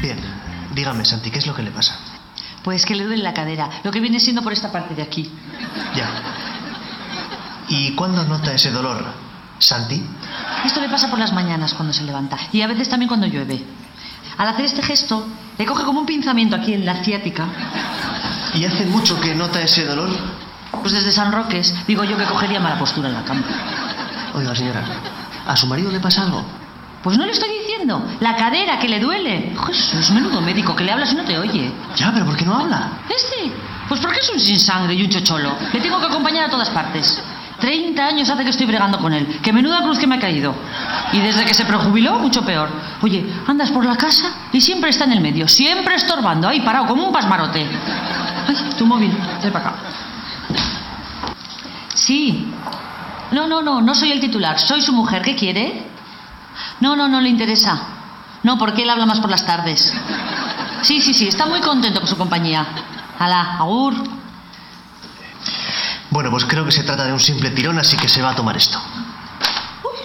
Bien, 0.00 0.18
dígame, 0.74 1.04
Santi, 1.04 1.30
¿qué 1.30 1.40
es 1.40 1.46
lo 1.46 1.54
que 1.54 1.62
le 1.62 1.70
pasa? 1.70 1.98
Pues 2.62 2.86
que 2.86 2.94
le 2.94 3.04
duele 3.04 3.22
la 3.22 3.34
cadera, 3.34 3.82
lo 3.84 3.92
que 3.92 4.00
viene 4.00 4.18
siendo 4.18 4.42
por 4.42 4.54
esta 4.54 4.72
parte 4.72 4.94
de 4.94 5.02
aquí. 5.02 5.30
Ya. 5.94 6.22
¿Y 7.68 7.94
cuándo 7.94 8.24
nota 8.24 8.54
ese 8.54 8.70
dolor, 8.70 9.04
Santi? 9.58 10.02
Esto 10.64 10.80
le 10.80 10.88
pasa 10.88 11.10
por 11.10 11.18
las 11.18 11.32
mañanas 11.32 11.74
cuando 11.74 11.92
se 11.92 12.04
levanta 12.04 12.38
y 12.52 12.62
a 12.62 12.66
veces 12.66 12.88
también 12.88 13.08
cuando 13.08 13.26
llueve. 13.26 13.64
Al 14.36 14.48
hacer 14.48 14.64
este 14.64 14.82
gesto, 14.82 15.26
le 15.58 15.66
coge 15.66 15.84
como 15.84 16.00
un 16.00 16.06
pinzamiento 16.06 16.56
aquí 16.56 16.74
en 16.74 16.84
la 16.84 17.02
ciática 17.04 17.46
¿Y 18.54 18.64
hace 18.64 18.86
mucho 18.86 19.20
que 19.20 19.34
nota 19.34 19.60
ese 19.60 19.84
dolor? 19.84 20.08
Pues 20.80 20.92
desde 20.92 21.10
San 21.10 21.32
Roques, 21.32 21.74
digo 21.88 22.04
yo 22.04 22.16
que 22.16 22.24
cogería 22.24 22.60
mala 22.60 22.78
postura 22.78 23.08
en 23.08 23.14
la 23.14 23.24
cama. 23.24 23.42
Oiga, 24.32 24.54
señora, 24.54 24.84
¿a 25.46 25.56
su 25.56 25.66
marido 25.66 25.90
le 25.90 25.98
pasa 25.98 26.22
algo? 26.22 26.44
Pues 27.02 27.18
no 27.18 27.26
le 27.26 27.32
estoy 27.32 27.50
diciendo. 27.50 28.02
La 28.20 28.36
cadera, 28.36 28.78
que 28.78 28.88
le 28.88 29.00
duele. 29.00 29.54
Jesús, 29.66 30.10
menudo 30.12 30.40
médico, 30.40 30.74
que 30.74 30.84
le 30.84 30.92
hablas 30.92 31.12
y 31.12 31.16
no 31.16 31.24
te 31.24 31.36
oye. 31.36 31.72
Ya, 31.96 32.12
pero 32.12 32.24
¿por 32.26 32.36
qué 32.36 32.44
no 32.44 32.56
habla? 32.56 32.92
¿Este? 33.08 33.52
Pues 33.88 34.00
porque 34.00 34.20
es 34.20 34.30
un 34.30 34.38
sin 34.38 34.58
sangre 34.58 34.94
y 34.94 35.02
un 35.02 35.10
chocholo. 35.10 35.56
Le 35.72 35.80
tengo 35.80 35.98
que 36.00 36.06
acompañar 36.06 36.44
a 36.44 36.50
todas 36.50 36.70
partes. 36.70 37.22
30 37.64 38.06
años 38.06 38.28
hace 38.28 38.44
que 38.44 38.50
estoy 38.50 38.66
bregando 38.66 38.98
con 38.98 39.14
él. 39.14 39.40
Que 39.42 39.50
menuda 39.50 39.80
cruz 39.80 39.98
que 39.98 40.06
me 40.06 40.16
ha 40.16 40.20
caído. 40.20 40.54
Y 41.14 41.20
desde 41.20 41.46
que 41.46 41.54
se 41.54 41.64
prejubiló, 41.64 42.18
mucho 42.18 42.44
peor. 42.44 42.68
Oye, 43.00 43.24
andas 43.46 43.70
por 43.70 43.86
la 43.86 43.96
casa 43.96 44.34
y 44.52 44.60
siempre 44.60 44.90
está 44.90 45.04
en 45.04 45.12
el 45.12 45.22
medio, 45.22 45.48
siempre 45.48 45.94
estorbando, 45.94 46.46
ahí 46.46 46.60
parado 46.60 46.86
como 46.86 47.06
un 47.06 47.12
pasmarote. 47.12 47.66
Ay, 48.46 48.54
tu 48.76 48.84
móvil, 48.84 49.16
ven 49.42 49.50
para 49.50 49.68
acá. 49.70 49.76
Sí. 51.94 52.52
No, 53.32 53.46
no, 53.46 53.62
no, 53.62 53.80
no 53.80 53.94
soy 53.94 54.12
el 54.12 54.20
titular, 54.20 54.60
soy 54.60 54.82
su 54.82 54.92
mujer. 54.92 55.22
¿Qué 55.22 55.34
quiere? 55.34 55.86
No, 56.80 56.94
no, 56.94 57.08
no 57.08 57.18
le 57.22 57.30
interesa. 57.30 57.80
No, 58.42 58.58
porque 58.58 58.82
él 58.82 58.90
habla 58.90 59.06
más 59.06 59.20
por 59.20 59.30
las 59.30 59.46
tardes. 59.46 59.90
Sí, 60.82 61.00
sí, 61.00 61.14
sí, 61.14 61.28
está 61.28 61.46
muy 61.46 61.60
contento 61.60 62.00
con 62.00 62.10
su 62.10 62.18
compañía. 62.18 62.66
Alá, 63.18 63.56
agur. 63.58 63.94
Bueno, 66.14 66.30
pues 66.30 66.44
creo 66.44 66.64
que 66.64 66.70
se 66.70 66.84
trata 66.84 67.06
de 67.06 67.12
un 67.12 67.18
simple 67.18 67.50
tirón, 67.50 67.76
así 67.76 67.96
que 67.96 68.08
se 68.08 68.22
va 68.22 68.30
a 68.30 68.34
tomar 68.36 68.56
esto. 68.56 68.80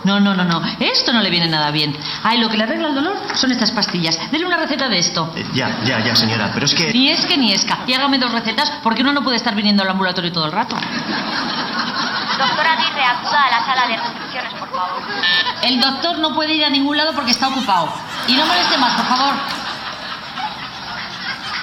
No, 0.06 0.20
no, 0.20 0.34
no, 0.34 0.44
no. 0.44 0.60
Esto 0.80 1.14
no 1.14 1.22
le 1.22 1.30
viene 1.30 1.48
nada 1.48 1.70
bien. 1.70 1.96
Ay, 2.24 2.40
lo 2.40 2.50
que 2.50 2.58
le 2.58 2.64
arregla 2.64 2.88
el 2.88 2.96
dolor 2.96 3.16
son 3.36 3.52
estas 3.52 3.70
pastillas. 3.70 4.18
Dele 4.32 4.48
una 4.48 4.58
receta 4.58 4.90
de 4.90 4.98
esto. 4.98 5.32
Eh, 5.36 5.46
ya, 5.54 5.84
ya, 5.84 6.04
ya, 6.04 6.16
señora. 6.16 6.50
Pero 6.52 6.66
es 6.66 6.74
que. 6.74 6.92
Ni 6.94 7.10
es 7.10 7.28
que 7.28 7.38
ni 7.38 7.54
esca. 7.54 7.78
Y 7.86 7.94
hágame 7.94 8.18
dos 8.18 8.32
recetas 8.32 8.72
porque 8.82 9.04
uno 9.04 9.14
no 9.14 9.22
puede 9.22 9.38
estar 9.38 9.54
viniendo 9.54 9.84
al 9.84 9.90
ambulatorio 9.90 10.32
todo 10.32 10.48
el 10.48 10.52
rato. 10.52 10.76
Doctora 10.76 12.76
dice 12.78 13.04
acuda 13.04 13.44
a 13.44 13.50
la 13.52 13.66
sala 13.66 13.88
de 13.88 13.98
recepciones, 13.98 14.54
por 14.56 14.72
favor. 14.72 15.04
El 15.62 15.80
doctor 15.80 16.18
no 16.18 16.34
puede 16.34 16.56
ir 16.56 16.66
a 16.66 16.72
ningún 16.72 16.98
lado 16.98 17.14
porque 17.14 17.30
está 17.30 17.50
ocupado. 17.50 17.94
Y 18.28 18.36
no 18.36 18.48
moleste 18.48 18.80
más, 18.80 18.94
por 18.94 19.06
favor. 19.06 19.36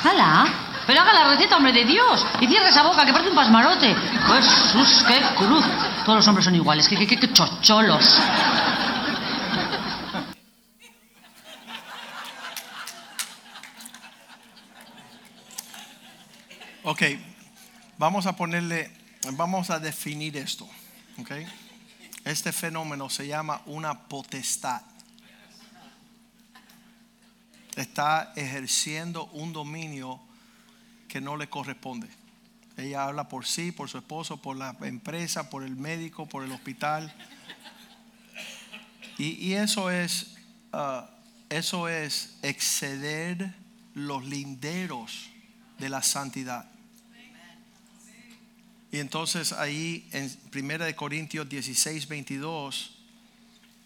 ¡Hala! 0.04 0.65
Pero 0.87 1.01
haga 1.01 1.12
la 1.12 1.29
receta, 1.31 1.57
hombre 1.57 1.72
de 1.72 1.85
Dios. 1.85 2.25
Y 2.40 2.46
cierre 2.46 2.68
esa 2.68 2.85
boca, 2.85 3.05
que 3.05 3.12
parece 3.12 3.31
un 3.31 3.37
pasmarote. 3.37 3.92
Jesús, 3.94 5.05
qué 5.09 5.20
cruz. 5.37 5.64
Todos 6.05 6.18
los 6.18 6.29
hombres 6.29 6.44
son 6.44 6.55
iguales. 6.55 6.88
Qué, 6.88 6.96
qué, 6.96 7.18
qué 7.18 7.33
chocholos. 7.33 8.20
Ok, 16.85 17.03
vamos 17.99 18.27
a 18.27 18.37
ponerle, 18.37 18.92
vamos 19.33 19.70
a 19.70 19.81
definir 19.81 20.37
esto. 20.37 20.68
Ok, 21.20 21.33
este 22.25 22.53
fenómeno 22.53 23.11
se 23.11 23.27
llama 23.27 23.61
una 23.66 24.07
potestad. 24.07 24.83
Está 27.75 28.33
ejerciendo 28.37 29.25
un 29.33 29.53
dominio 29.53 30.20
que 31.16 31.22
no 31.22 31.38
le 31.38 31.48
corresponde. 31.48 32.09
Ella 32.76 33.05
habla 33.05 33.26
por 33.26 33.46
sí, 33.46 33.72
por 33.72 33.88
su 33.88 33.96
esposo, 33.96 34.42
por 34.42 34.55
la 34.55 34.76
empresa, 34.83 35.48
por 35.48 35.62
el 35.62 35.74
médico, 35.74 36.29
por 36.29 36.44
el 36.44 36.52
hospital. 36.52 37.11
Y, 39.16 39.55
eso 39.55 39.90
es, 39.90 40.37
ah, 40.74 41.09
eso 41.48 41.88
es 41.88 42.37
exceder 42.42 43.55
los 43.94 44.26
linderos 44.26 45.31
de 45.79 45.88
la 45.88 46.02
santidad. 46.02 46.70
Y 48.92 48.98
entonces 48.98 49.55
ahí 49.55 50.07
en 50.12 50.31
1 50.55 50.96
Corintios 50.96 51.48
16, 51.48 52.09
22, 52.09 52.94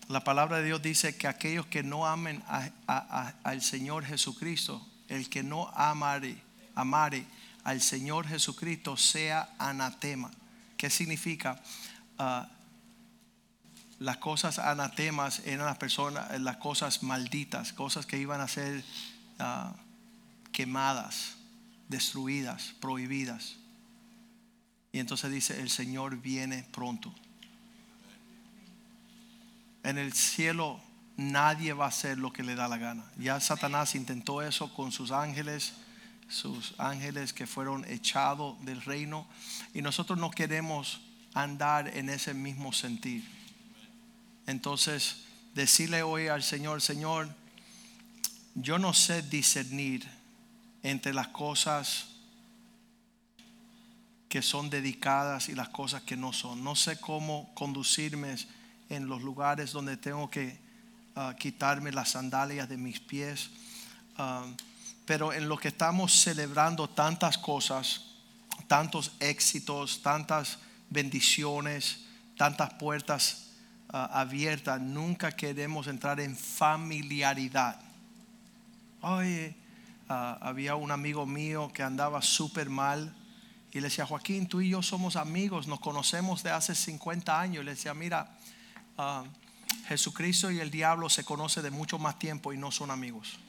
la 0.09 0.25
palabra 0.25 0.57
de 0.57 0.65
Dios 0.65 0.83
dice 0.83 1.17
que 1.17 1.29
aquellos 1.29 1.67
que 1.67 1.85
no 1.85 2.09
amen 2.09 2.43
al 2.89 3.63
Señor 3.63 4.05
Jesucristo, 4.05 4.85
el 5.07 5.31
que 5.31 5.45
no 5.45 5.69
amare, 5.77 6.50
amare 6.81 7.27
al 7.65 7.81
Señor 7.81 8.27
Jesucristo 8.27 8.97
sea 8.97 9.55
anatema. 9.59 10.31
¿Qué 10.77 10.91
significa? 10.91 11.61
Ah, 12.19 12.49
las 13.99 14.17
cosas 14.17 14.59
anatemas 14.59 15.41
eran 15.45 15.67
las 15.67 15.77
personas, 15.77 16.41
las 16.41 16.57
cosas 16.57 17.03
malditas, 17.03 17.73
cosas 17.73 18.07
que 18.07 18.19
iban 18.19 18.41
a 18.41 18.49
ser 18.49 18.83
ah, 19.39 19.75
quemadas, 20.53 21.35
destruidas, 21.89 22.75
prohibidas. 22.81 23.57
Y 24.93 24.99
entonces 24.99 25.31
dice, 25.31 25.61
el 25.61 25.71
Señor 25.71 26.17
viene 26.17 26.67
pronto. 26.73 27.15
En 29.83 29.99
el 29.99 30.13
cielo 30.13 30.81
nadie 31.17 31.75
va 31.75 31.85
a 31.85 31.89
hacer 31.89 32.19
lo 32.19 32.33
que 32.33 32.43
le 32.43 32.55
da 32.55 32.69
la 32.69 32.79
gana. 32.79 33.05
Ya 33.19 33.39
Satanás 33.41 33.95
intentó 33.95 34.43
eso 34.43 34.73
con 34.73 34.93
sus 34.93 35.11
ángeles 35.11 35.75
sus 36.31 36.75
ángeles 36.79 37.33
que 37.33 37.47
fueron 37.47 37.85
echados 37.85 38.65
del 38.65 38.81
reino. 38.83 39.27
Y 39.75 39.83
nosotros 39.83 40.19
no 40.19 40.31
queremos 40.31 41.01
andar 41.35 41.89
en 41.89 42.09
ese 42.09 42.33
mismo 42.33 42.73
sentir. 42.73 43.25
Entonces, 44.47 45.25
decirle 45.55 46.03
hoy 46.03 46.29
al 46.29 46.43
Señor, 46.43 46.81
Señor, 46.81 47.29
yo 48.55 48.79
no 48.79 48.95
sé 48.95 49.23
discernir 49.23 50.09
entre 50.83 51.13
las 51.13 51.29
cosas 51.29 52.07
que 54.29 54.43
son 54.43 54.71
dedicadas 54.71 55.49
y 55.49 55.55
las 55.55 55.69
cosas 55.69 56.03
que 56.03 56.17
no 56.17 56.33
son. 56.33 56.63
No 56.63 56.77
sé 56.77 56.99
cómo 57.01 57.53
conducirme 57.55 58.37
en 58.89 59.09
los 59.09 59.23
lugares 59.23 59.73
donde 59.73 59.97
tengo 59.97 60.31
que 60.31 60.57
ah, 61.17 61.35
quitarme 61.39 61.93
las 61.93 62.11
sandalias 62.11 62.69
de 62.69 62.77
mis 62.77 63.01
pies. 63.01 63.51
Ah, 64.17 64.47
pero 65.11 65.33
en 65.33 65.49
lo 65.49 65.59
que 65.59 65.67
estamos 65.67 66.13
celebrando 66.21 66.89
tantas 66.89 67.37
cosas, 67.37 68.03
tantos 68.69 69.11
éxitos, 69.19 70.03
tantas 70.03 70.59
bendiciones, 70.89 72.05
tantas 72.37 72.75
puertas 72.75 73.49
ah, 73.89 74.09
abiertas, 74.21 74.81
nunca 74.81 75.33
queremos 75.33 75.89
entrar 75.89 76.21
en 76.21 76.37
familiaridad. 76.37 77.81
Oye, 79.01 79.57
ah, 80.09 80.39
había 80.41 80.77
un 80.77 80.93
amigo 80.93 81.27
mío 81.27 81.73
que 81.75 81.83
andaba 81.83 82.23
súper 82.23 82.71
mal 82.71 83.13
y 83.73 83.81
le 83.81 83.89
decía, 83.89 84.07
Joaquín, 84.07 84.47
tú 84.47 84.61
y 84.61 84.69
yo 84.69 84.81
somos 84.81 85.17
amigos, 85.17 85.67
nos 85.67 85.81
conocemos 85.81 86.45
de 86.45 86.53
hace 86.53 86.77
50 86.77 87.41
años. 87.41 87.65
le 87.65 87.73
decía, 87.73 87.95
mira, 87.95 88.39
ah, 88.97 89.25
Jesucristo 89.89 90.53
y 90.53 90.61
el 90.61 90.71
diablo 90.71 91.09
se 91.09 91.25
conocen 91.25 91.65
de 91.65 91.73
mucho 91.73 91.99
más 91.99 92.17
tiempo 92.17 92.53
y 92.53 92.59
no 92.59 92.71
son 92.71 92.93
amigos. 92.93 93.41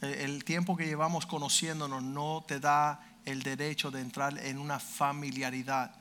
El, 0.00 0.44
tiempo 0.44 0.76
que 0.76 0.86
llevamos 0.86 1.26
conociéndonos 1.26 2.02
no 2.02 2.44
te 2.46 2.60
da 2.60 3.00
el 3.24 3.42
derecho 3.42 3.90
de 3.90 4.00
entrar 4.00 4.38
en 4.38 4.58
una 4.58 4.78
familiaridad 4.78 5.92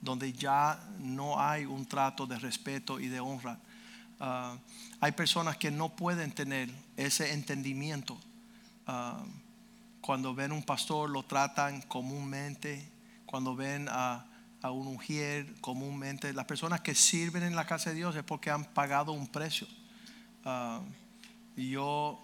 donde 0.00 0.32
ya 0.32 0.80
no 0.98 1.40
hay 1.40 1.64
un 1.64 1.86
trato 1.86 2.26
de 2.26 2.38
respeto 2.38 3.00
y 3.00 3.08
de 3.08 3.20
honra. 3.20 3.58
Ah, 4.20 4.56
hay 5.00 5.12
personas 5.12 5.56
que 5.56 5.70
no 5.70 5.96
pueden 5.96 6.32
tener 6.32 6.70
ese 6.96 7.32
entendimiento. 7.32 8.18
Ah, 8.86 9.24
cuando 10.00 10.34
ven 10.34 10.52
un 10.52 10.62
pastor 10.62 11.10
lo 11.10 11.24
tratan 11.24 11.82
comúnmente. 11.82 12.90
Cuando 13.26 13.54
ven 13.54 13.86
a, 13.90 14.26
un 14.62 14.88
ujier 14.88 15.54
comúnmente. 15.60 16.32
Las 16.34 16.44
personas 16.44 16.82
que 16.82 16.94
sirven 16.94 17.42
en 17.42 17.56
la 17.56 17.66
casa 17.66 17.90
de 17.90 17.96
Dios 17.96 18.14
es 18.14 18.22
porque 18.22 18.50
han 18.50 18.64
pagado 18.64 19.12
un 19.12 19.26
precio. 19.26 19.66
Uh, 20.44 20.82
yo 21.56 22.20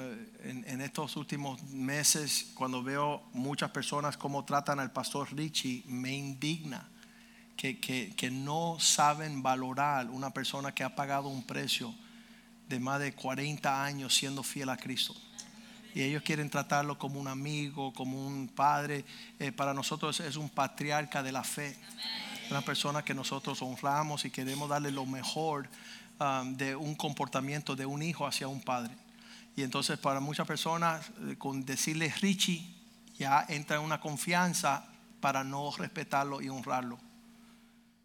eh, 0.00 0.62
en, 0.66 0.80
estos 0.80 1.16
últimos 1.16 1.62
meses, 1.64 2.52
cuando 2.54 2.82
veo 2.82 3.22
muchas 3.32 3.70
personas 3.70 4.16
cómo 4.16 4.44
tratan 4.44 4.80
al 4.80 4.92
pastor 4.92 5.32
Richie, 5.32 5.82
me 5.86 6.12
indigna 6.12 6.88
que, 7.56 7.78
que, 7.78 8.30
no 8.30 8.78
saben 8.80 9.42
valorar 9.42 10.08
una 10.08 10.30
persona 10.30 10.72
que 10.72 10.82
ha 10.82 10.94
pagado 10.94 11.28
un 11.28 11.46
precio 11.46 11.94
de 12.68 12.80
más 12.80 13.00
de 13.00 13.12
40 13.12 13.84
años 13.84 14.14
siendo 14.14 14.42
fiel 14.42 14.70
a 14.70 14.76
Cristo. 14.76 15.14
Y 15.94 16.02
ellos 16.02 16.22
quieren 16.22 16.48
tratarlo 16.48 16.98
como 16.98 17.20
un 17.20 17.28
amigo, 17.28 17.92
como 17.92 18.26
un 18.26 18.48
padre. 18.48 19.04
Eh, 19.38 19.52
para 19.52 19.74
nosotros 19.74 20.20
es 20.20 20.36
un 20.36 20.48
patriarca 20.48 21.22
de 21.22 21.32
la 21.32 21.44
fe. 21.44 21.76
Una 22.50 22.62
persona 22.62 23.04
que 23.04 23.14
nosotros 23.14 23.60
honramos 23.60 24.24
y 24.24 24.30
queremos 24.30 24.68
darle 24.68 24.90
lo 24.90 25.04
mejor 25.04 25.68
um, 26.18 26.56
de 26.56 26.74
un 26.74 26.94
comportamiento 26.94 27.76
de 27.76 27.86
un 27.86 28.02
hijo 28.02 28.26
hacia 28.26 28.48
un 28.48 28.60
padre. 28.60 28.94
Y 29.56 29.62
entonces 29.62 29.98
para 29.98 30.20
muchas 30.20 30.46
personas 30.46 31.10
eh, 31.28 31.36
con 31.36 31.64
decirle 31.64 32.12
Richie 32.20 32.74
ya 33.18 33.44
entra 33.48 33.76
en 33.76 33.82
una 33.82 34.00
confianza 34.00 34.86
para 35.20 35.44
no 35.44 35.70
respetarlo 35.76 36.40
y 36.40 36.48
honrarlo. 36.48 36.98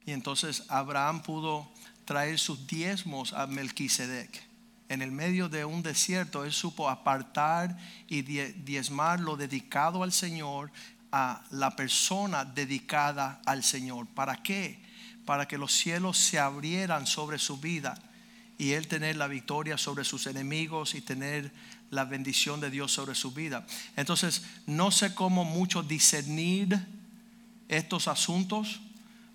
Y 0.06 0.12
entonces 0.12 0.64
Abraham 0.68 1.24
pudo 1.24 1.72
traer 2.04 2.38
sus 2.38 2.68
diezmos 2.68 3.34
a 3.34 3.48
Melquisedec. 3.48 4.44
En 4.88 5.02
el 5.02 5.12
medio 5.12 5.50
de 5.50 5.66
un 5.66 5.82
desierto, 5.82 6.44
él 6.44 6.54
supo 6.54 6.90
apartar 6.90 7.76
y 8.08 8.22
diezmar 8.22 9.20
lo 9.20 9.36
dedicado 9.36 10.04
al 10.04 10.12
Señor 10.12 10.72
a 11.12 11.44
la 11.52 11.76
persona 11.76 12.44
dedicada 12.44 13.42
al 13.46 13.64
Señor. 13.64 14.06
¿Para 14.08 14.44
qué? 14.44 14.84
Para 15.26 15.48
que 15.48 15.58
los 15.58 15.72
cielos 15.72 16.18
se 16.18 16.38
abrieran 16.38 17.08
sobre 17.08 17.40
su 17.40 17.58
vida 17.58 17.98
y 18.58 18.72
él 18.72 18.88
tener 18.88 19.15
la 19.15 19.28
victoria 19.28 19.78
sobre 19.78 20.06
sus 20.06 20.28
enemigos 20.28 20.96
y 20.96 21.02
tener 21.02 21.52
la 21.91 22.06
bendición 22.06 22.60
de 22.60 22.70
Dios 22.70 22.91
sobre 22.91 23.15
su 23.15 23.32
vida. 23.32 23.65
Entonces, 23.96 24.44
no 24.65 24.91
sé 24.91 25.13
cómo 25.13 25.44
mucho 25.44 25.84
discernir 25.84 26.80
estos 27.68 28.08
asuntos. 28.08 28.80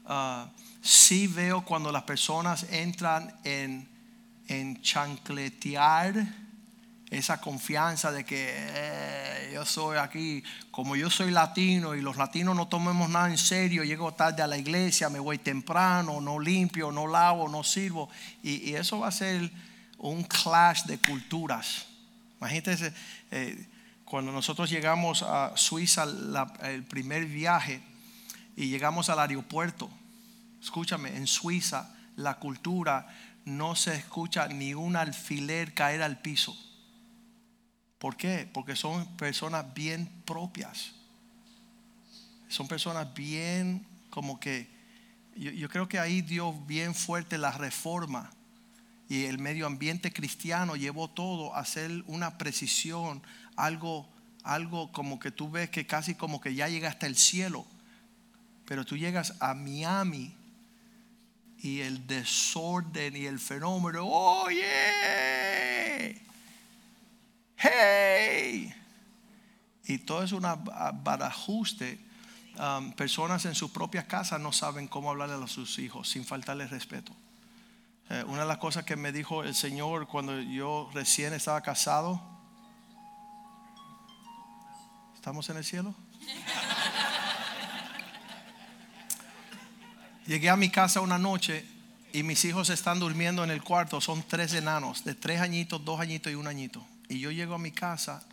Uh, 0.05 0.49
sí 0.81 1.27
veo 1.27 1.65
cuando 1.65 1.93
las 1.93 2.05
personas 2.05 2.65
entran 2.71 3.35
en, 3.45 3.89
en 4.49 4.81
chancletear 4.83 6.50
esa 7.11 7.41
confianza 7.41 8.13
de 8.13 8.25
que 8.25 8.55
eh, 8.57 9.51
yo 9.53 9.65
soy 9.67 9.99
aquí, 9.99 10.45
como 10.71 10.95
yo 10.95 11.11
soy 11.11 11.33
latino 11.33 11.97
y 11.97 12.01
los 12.01 12.17
latinos 12.17 12.55
no 12.55 12.69
tomemos 12.69 13.11
nada 13.11 13.29
en 13.29 13.39
serio, 13.39 13.83
llego 13.83 14.15
tarde 14.15 14.43
a 14.43 14.47
la 14.47 14.57
iglesia, 14.57 15.09
me 15.09 15.19
voy 15.19 15.39
temprano, 15.39 16.21
no 16.21 16.39
limpio, 16.39 16.93
no 16.93 17.09
lavo, 17.09 17.49
no 17.49 17.65
sirvo. 17.65 18.09
Y, 18.45 18.75
eso 18.75 19.01
va 19.01 19.09
a 19.09 19.13
ser 19.13 19.51
un 19.99 20.23
clash 20.23 20.85
de 20.85 20.99
culturas. 20.99 21.87
Imagínense, 22.39 22.95
eh, 23.33 23.67
cuando 24.05 24.31
nosotros 24.31 24.71
llegamos 24.71 25.25
a 25.25 25.53
Suiza, 25.57 26.07
el 26.63 26.85
primer 26.85 27.27
viaje, 27.27 27.83
y 28.57 28.69
llegamos 28.69 29.11
al 29.11 29.19
aeropuerto, 29.19 29.91
escúchame, 30.63 31.17
en 31.17 31.27
Suiza 31.27 31.93
la 32.17 32.39
cultura 32.39 33.09
no 33.45 33.75
se 33.75 33.97
escucha 33.97 34.47
ni 34.47 34.75
un 34.75 34.95
alfiler 34.97 35.75
caer 35.75 36.03
al 36.03 36.21
piso 36.21 36.57
¿Por 38.01 38.17
qué? 38.17 38.49
Porque 38.51 38.75
son 38.77 39.07
personas 39.19 39.75
bien 39.75 40.11
propias. 40.25 40.93
Son 42.49 42.67
personas 42.67 43.13
bien 43.13 43.87
como 44.09 44.41
que, 44.41 44.71
yo, 45.37 45.69
creo 45.69 45.87
que 45.87 45.99
ahí 45.99 46.23
dio 46.23 46.55
bien 46.55 46.95
fuerte 46.95 47.37
la 47.37 47.53
reforma 47.53 48.31
y 49.07 49.27
el 49.27 49.39
medio 49.39 49.67
ambiente 49.67 50.15
cristiano 50.15 50.77
llevó 50.77 51.11
todo 51.11 51.55
a 51.55 51.61
hacer 51.61 52.03
una 52.07 52.39
precisión, 52.39 53.23
algo, 53.55 54.09
algo 54.45 54.91
como 54.93 55.21
que 55.21 55.31
tú 55.31 55.51
ves 55.51 55.69
que 55.69 55.87
casi 55.87 56.15
como 56.15 56.41
que 56.41 56.55
ya 56.55 56.71
llega 56.71 56.89
hasta 56.89 57.07
el 57.07 57.17
cielo. 57.17 57.67
Pero 58.65 58.87
tú 58.87 58.97
llegas 58.97 59.35
a 59.41 59.53
Miami 59.53 60.35
y 61.59 61.81
el 61.81 62.07
desorden 62.07 63.15
y 63.15 63.27
el 63.27 63.39
fenómeno, 63.39 64.07
oye, 64.07 64.65
hey. 67.61 68.75
Y 69.87 69.99
todo 69.99 70.23
es 70.23 70.33
una 70.33 70.55
barajuste. 70.55 71.99
Um, 72.59 72.93
personas 72.93 73.45
en 73.47 73.55
su 73.55 73.73
propia 73.73 74.07
casa 74.07 74.39
no 74.39 74.53
saben 74.53 74.87
cómo 74.89 75.11
hablarle 75.11 75.43
a 75.43 75.49
sus 75.49 75.79
hijos 75.79 76.09
sin 76.09 76.25
faltarle 76.25 76.67
respeto. 76.67 77.15
Eh, 78.11 78.25
una 78.27 78.43
de 78.43 78.49
las 78.49 78.59
cosas 78.59 78.85
que 78.85 78.97
me 78.97 79.13
dijo 79.13 79.45
el 79.45 79.55
Señor 79.55 80.09
cuando 80.09 80.39
yo 80.41 80.91
recién 80.93 81.33
estaba 81.33 81.61
casado, 81.61 82.21
¿estamos 85.15 85.49
en 85.49 85.57
el 85.59 85.65
cielo? 85.65 85.95
Llegué 90.27 90.51
a 90.51 90.57
mi 90.57 90.71
casa 90.71 91.01
una 91.01 91.19
noche 91.19 91.65
y 92.13 92.23
mis 92.23 92.45
hijos 92.45 92.69
están 92.69 92.99
durmiendo 93.01 93.43
en 93.45 93.51
el 93.51 93.63
cuarto. 93.63 94.01
Son 94.01 94.23
tres 94.23 94.55
enanos, 94.55 95.05
de 95.05 95.15
tres 95.15 95.41
añitos, 95.41 95.85
dos 95.85 96.01
añitos 96.01 96.33
y 96.33 96.35
un 96.35 96.47
añito. 96.47 96.85
Y 97.11 97.19
yo 97.19 97.33
llego 97.33 97.57
a 97.57 97.59
mi 97.59 97.73
casa 97.73 98.25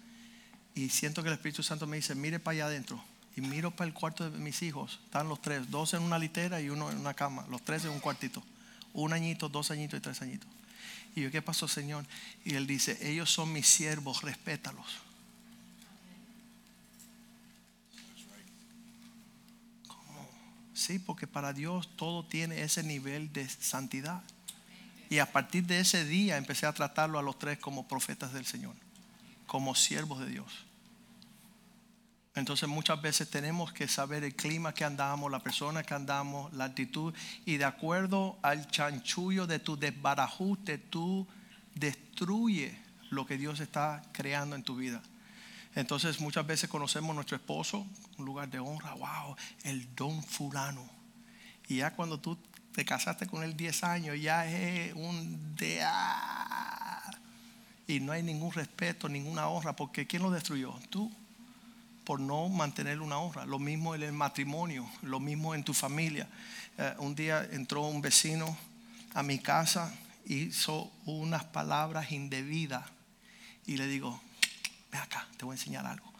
y 0.75 0.89
siento 0.89 1.23
que 1.23 1.29
el 1.29 1.33
Espíritu 1.33 1.63
Santo 1.63 1.87
me 1.87 1.97
dice, 1.97 2.13
mire 2.13 2.39
para 2.39 2.53
allá 2.53 2.65
adentro. 2.67 3.03
Y 3.35 3.41
miro 3.41 3.71
para 3.71 3.87
el 3.87 3.93
cuarto 3.93 4.29
de 4.29 4.37
mis 4.37 4.61
hijos. 4.61 4.99
Están 5.03 5.27
los 5.27 5.41
tres, 5.41 5.69
dos 5.71 5.95
en 5.95 6.03
una 6.03 6.19
litera 6.19 6.61
y 6.61 6.69
uno 6.69 6.91
en 6.91 6.99
una 6.99 7.15
cama. 7.15 7.45
Los 7.49 7.63
tres 7.63 7.85
en 7.85 7.89
un 7.89 7.99
cuartito. 7.99 8.43
Un 8.93 9.13
añito, 9.13 9.49
dos 9.49 9.71
añitos 9.71 9.97
y 9.97 10.01
tres 10.01 10.21
añitos. 10.21 10.47
Y 11.15 11.21
yo, 11.21 11.31
¿qué 11.31 11.41
pasó, 11.41 11.67
Señor? 11.67 12.05
Y 12.45 12.53
él 12.53 12.67
dice, 12.67 12.99
ellos 13.01 13.31
son 13.31 13.51
mis 13.51 13.65
siervos, 13.65 14.21
respétalos. 14.21 14.85
Sí, 20.75 20.99
porque 20.99 21.25
para 21.25 21.51
Dios 21.51 21.89
todo 21.95 22.23
tiene 22.23 22.61
ese 22.61 22.83
nivel 22.83 23.33
de 23.33 23.49
santidad. 23.49 24.21
Y 25.09 25.19
a 25.19 25.31
partir 25.31 25.65
de 25.65 25.79
ese 25.79 26.05
día 26.05 26.37
empecé 26.37 26.65
a 26.65 26.73
tratarlo 26.73 27.17
a 27.19 27.21
los 27.21 27.39
tres 27.39 27.57
como 27.59 27.87
profetas 27.87 28.33
del 28.33 28.45
Señor, 28.45 28.75
como 29.45 29.75
siervos 29.75 30.19
de 30.19 30.27
Dios. 30.27 30.65
Entonces 32.35 32.69
muchas 32.69 33.01
veces 33.01 33.29
tenemos 33.29 33.73
que 33.73 33.87
saber 33.87 34.23
el 34.23 34.35
clima 34.35 34.71
que 34.71 34.83
andamos, 34.83 35.31
la 35.31 35.39
persona 35.39 35.81
que 35.81 35.95
andamos, 35.95 36.53
la 36.53 36.65
actitud. 36.65 37.11
Y 37.45 37.57
de 37.57 37.65
acuerdo 37.65 38.37
al 38.43 38.69
chanchullo 38.69 39.47
de 39.47 39.57
tu 39.57 39.75
desbarajuste, 39.75 40.77
tú 40.77 41.27
destruye 41.73 42.77
lo 43.09 43.25
que 43.25 43.37
Dios 43.37 43.59
está 43.59 44.03
creando 44.11 44.55
en 44.55 44.61
tu 44.61 44.75
vida. 44.75 45.01
Entonces 45.73 46.19
muchas 46.19 46.45
veces 46.45 46.69
conocemos 46.69 47.11
a 47.11 47.15
nuestro 47.15 47.37
esposo, 47.37 47.87
un 48.17 48.25
lugar 48.25 48.49
de 48.49 48.59
honra, 48.59 48.93
wow, 48.93 49.35
el 49.63 49.95
don 49.95 50.23
fulano. 50.23 50.87
Y 51.67 51.77
ya 51.77 51.95
cuando 51.95 52.19
tú 52.19 52.37
te 52.77 52.85
casaste 52.85 53.25
con 53.25 53.41
él 53.41 53.57
10 53.57 53.83
años, 53.85 54.21
ya 54.21 54.45
es 54.45 54.93
un 54.93 55.55
de 55.55 55.81
y 57.87 57.99
no 57.99 58.11
hay 58.11 58.21
ningún 58.21 58.51
respeto, 58.51 59.09
ninguna 59.09 59.47
honra, 59.47 59.75
porque 59.75 60.05
¿quién 60.05 60.21
lo 60.21 60.29
destruyó? 60.29 60.75
Tú, 60.91 61.11
por 62.03 62.19
no 62.19 62.49
mantener 62.49 63.01
una 63.01 63.17
honra. 63.17 63.47
Lo 63.47 63.57
mismo 63.57 63.95
en 63.95 64.03
el 64.03 64.13
matrimonio, 64.13 64.87
lo 65.01 65.19
mismo 65.19 65.55
en 65.55 65.63
tu 65.63 65.73
familia. 65.73 66.27
Eh, 66.77 66.93
un 66.99 67.15
día 67.15 67.47
entró 67.51 67.81
un 67.87 67.99
vecino 67.99 68.55
a 69.15 69.23
mi 69.23 69.39
casa, 69.39 69.91
hizo 70.27 70.91
unas 71.07 71.45
palabras 71.45 72.11
indebidas 72.11 72.85
y 73.65 73.77
le 73.77 73.87
digo, 73.87 74.21
ve 74.91 74.99
acá, 74.99 75.27
te 75.35 75.45
voy 75.45 75.55
a 75.55 75.57
enseñar 75.57 75.87
algo. 75.87 76.13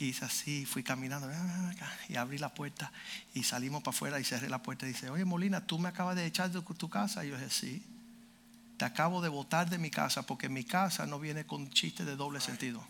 Y 0.00 0.06
hice 0.06 0.24
así, 0.24 0.64
fui 0.64 0.82
caminando 0.82 1.30
ah, 1.30 1.72
y 2.08 2.16
abrí 2.16 2.38
la 2.38 2.54
puerta 2.54 2.90
y 3.34 3.42
salimos 3.42 3.82
para 3.82 3.94
afuera 3.94 4.18
y 4.18 4.24
cerré 4.24 4.48
la 4.48 4.62
puerta 4.62 4.86
y 4.86 4.88
dice, 4.88 5.10
oye 5.10 5.26
Molina, 5.26 5.66
tú 5.66 5.78
me 5.78 5.90
acabas 5.90 6.16
de 6.16 6.24
echar 6.24 6.50
de 6.50 6.62
tu 6.62 6.88
casa. 6.88 7.22
Y 7.22 7.28
yo 7.28 7.36
dije, 7.36 7.50
sí, 7.50 7.82
te 8.78 8.86
acabo 8.86 9.20
de 9.20 9.28
botar 9.28 9.68
de 9.68 9.76
mi 9.76 9.90
casa 9.90 10.22
porque 10.22 10.48
mi 10.48 10.64
casa 10.64 11.04
no 11.04 11.20
viene 11.20 11.44
con 11.44 11.68
chistes 11.68 12.06
de 12.06 12.16
doble 12.16 12.40
sentido. 12.40 12.82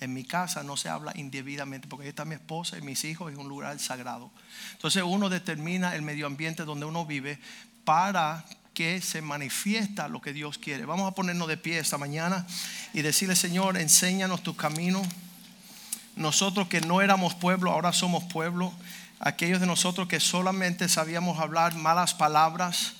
En 0.00 0.14
mi 0.14 0.24
casa 0.24 0.62
no 0.62 0.78
se 0.78 0.88
habla 0.88 1.12
indebidamente 1.14 1.86
porque 1.86 2.04
ahí 2.04 2.08
está 2.08 2.24
mi 2.24 2.34
esposa 2.34 2.78
y 2.78 2.80
mis 2.80 3.04
hijos 3.04 3.30
es 3.30 3.36
un 3.36 3.46
lugar 3.46 3.78
sagrado. 3.78 4.30
Entonces 4.72 5.02
uno 5.04 5.28
determina 5.28 5.94
el 5.94 6.00
medio 6.00 6.26
ambiente 6.26 6.64
donde 6.64 6.86
uno 6.86 7.04
vive 7.04 7.38
para 7.84 8.46
que 8.72 9.02
se 9.02 9.20
manifiesta 9.20 10.08
lo 10.08 10.22
que 10.22 10.32
Dios 10.32 10.56
quiere. 10.56 10.86
Vamos 10.86 11.12
a 11.12 11.14
ponernos 11.14 11.46
de 11.46 11.58
pie 11.58 11.78
esta 11.78 11.98
mañana 11.98 12.46
y 12.94 13.02
decirle, 13.02 13.36
Señor, 13.36 13.76
enséñanos 13.76 14.42
tu 14.42 14.56
camino. 14.56 15.02
Nosotros 16.16 16.68
que 16.68 16.80
no 16.80 17.00
éramos 17.00 17.34
pueblo, 17.34 17.70
ahora 17.70 17.92
somos 17.92 18.24
pueblo. 18.24 18.72
Aquellos 19.20 19.60
de 19.60 19.66
nosotros 19.66 20.08
que 20.08 20.20
solamente 20.20 20.88
sabíamos 20.88 21.38
hablar 21.38 21.74
malas 21.74 22.12
palabras, 22.12 22.94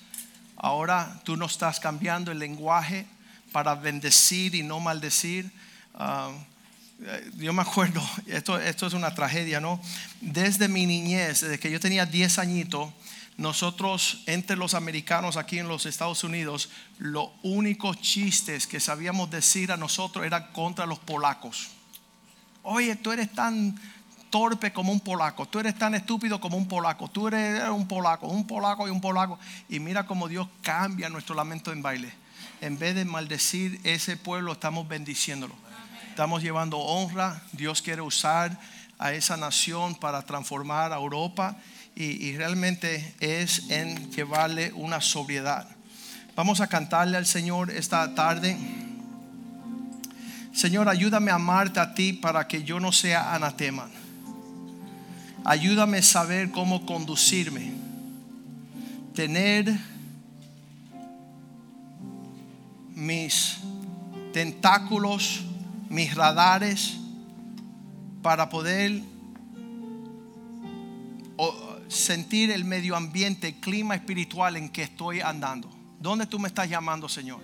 ahora 0.57 1.21
tú 1.25 1.37
nos 1.37 1.53
estás 1.53 1.81
cambiando 1.81 2.33
el 2.33 2.39
lenguaje 2.39 3.07
para 3.51 3.75
bendecir 3.75 4.55
y 4.55 4.63
no 4.63 4.81
maldecir. 4.81 5.51
Ah, 5.95 6.31
yo 7.35 7.53
me 7.53 7.63
acuerdo, 7.63 8.01
esto, 8.27 8.59
esto 8.59 8.87
es 8.87 8.95
una 8.95 9.15
tragedia, 9.15 9.61
¿no? 9.61 9.81
Desde 10.21 10.69
mi 10.69 10.87
niñez, 10.87 11.41
desde 11.41 11.59
que 11.59 11.71
yo 11.71 11.81
tenía 11.81 12.07
10 12.07 12.39
añitos, 12.39 12.91
nosotros 13.37 14.23
entre 14.27 14.57
los 14.57 14.75
americanos 14.75 15.37
aquí 15.37 15.59
en 15.59 15.69
los 15.69 15.87
Estados 15.87 16.23
Unidos, 16.23 16.71
los 16.99 17.31
únicos 17.43 18.01
chistes 18.01 18.67
que 18.67 18.79
sabíamos 18.79 19.31
decir 19.31 19.73
a 19.73 19.77
nosotros 19.77 20.25
eran 20.25 20.53
contra 20.53 20.87
los 20.87 20.99
polacos. 20.99 21.71
Oye, 22.63 22.97
tú 22.97 23.13
eres 23.13 23.33
tan 23.33 23.79
torpe 24.31 24.73
como 24.73 24.93
un 24.93 25.01
polaco, 25.01 25.47
tú 25.47 25.59
eres 25.59 25.77
tan 25.77 25.95
estúpido 25.95 26.41
como 26.41 26.57
un 26.57 26.67
polaco, 26.67 27.09
tú 27.09 27.29
eres 27.29 27.69
un 27.69 27.87
polaco, 27.87 28.27
un 28.29 28.47
polaco 28.47 28.89
y 28.89 28.91
un 28.91 29.01
polaco. 29.01 29.39
Y 29.69 29.79
mira 29.79 30.07
cómo 30.07 30.27
Dios 30.29 30.49
cambia 30.63 31.09
nuestro 31.09 31.35
lamento 31.35 31.73
en 31.73 31.83
baile. 31.83 32.13
En 32.61 32.79
vez 32.79 32.95
de 32.95 33.05
maldecir 33.05 33.81
ese 33.85 34.17
pueblo, 34.17 34.53
estamos 34.53 34.89
bendiciéndolo. 34.89 35.55
Estamos 36.09 36.43
llevando 36.43 36.79
honra. 36.79 37.43
Dios 37.53 37.83
quiere 37.83 38.01
usar 38.01 38.59
a 38.99 39.13
esa 39.13 39.37
nación 39.37 39.95
para 39.97 40.23
transformar 40.23 40.93
a 40.93 40.97
Europa 40.97 41.57
y, 41.95 42.37
realmente 42.37 43.15
es 43.21 43.71
en 43.71 44.11
llevarle 44.13 44.73
una 44.75 45.01
sobriedad. 45.01 45.69
Vamos 46.35 46.61
a 46.61 46.69
cantarle 46.69 47.19
al 47.19 47.27
Señor 47.27 47.71
esta 47.71 48.15
tarde. 48.15 48.57
Señor, 50.53 50.89
ayúdame 50.89 51.31
a 51.31 51.37
amarte 51.37 51.81
a 51.81 51.95
ti 51.95 52.13
para 52.13 52.47
que 52.47 52.63
yo 52.63 52.79
no 52.79 52.93
sea 52.93 53.35
anatema. 53.35 53.89
Ayúdame 55.45 55.99
a 55.99 56.03
saber 56.03 56.51
cómo 56.51 56.87
conducirme. 56.87 57.73
Tener 59.15 59.77
mis 62.95 63.59
tentáculos, 64.33 65.43
mis 65.89 66.15
radares 66.15 66.97
para 68.23 68.49
poder 68.49 69.03
sentir 71.89 72.51
el 72.51 72.65
medio 72.65 72.97
ambiente, 72.97 73.49
el 73.49 73.55
clima 73.57 73.95
espiritual 73.95 74.57
en 74.57 74.69
que 74.69 74.83
estoy 74.83 75.21
andando. 75.21 75.69
¿Dónde 76.01 76.27
tú 76.27 76.39
me 76.39 76.49
estás 76.49 76.69
llamando, 76.69 77.09
Señor? 77.09 77.41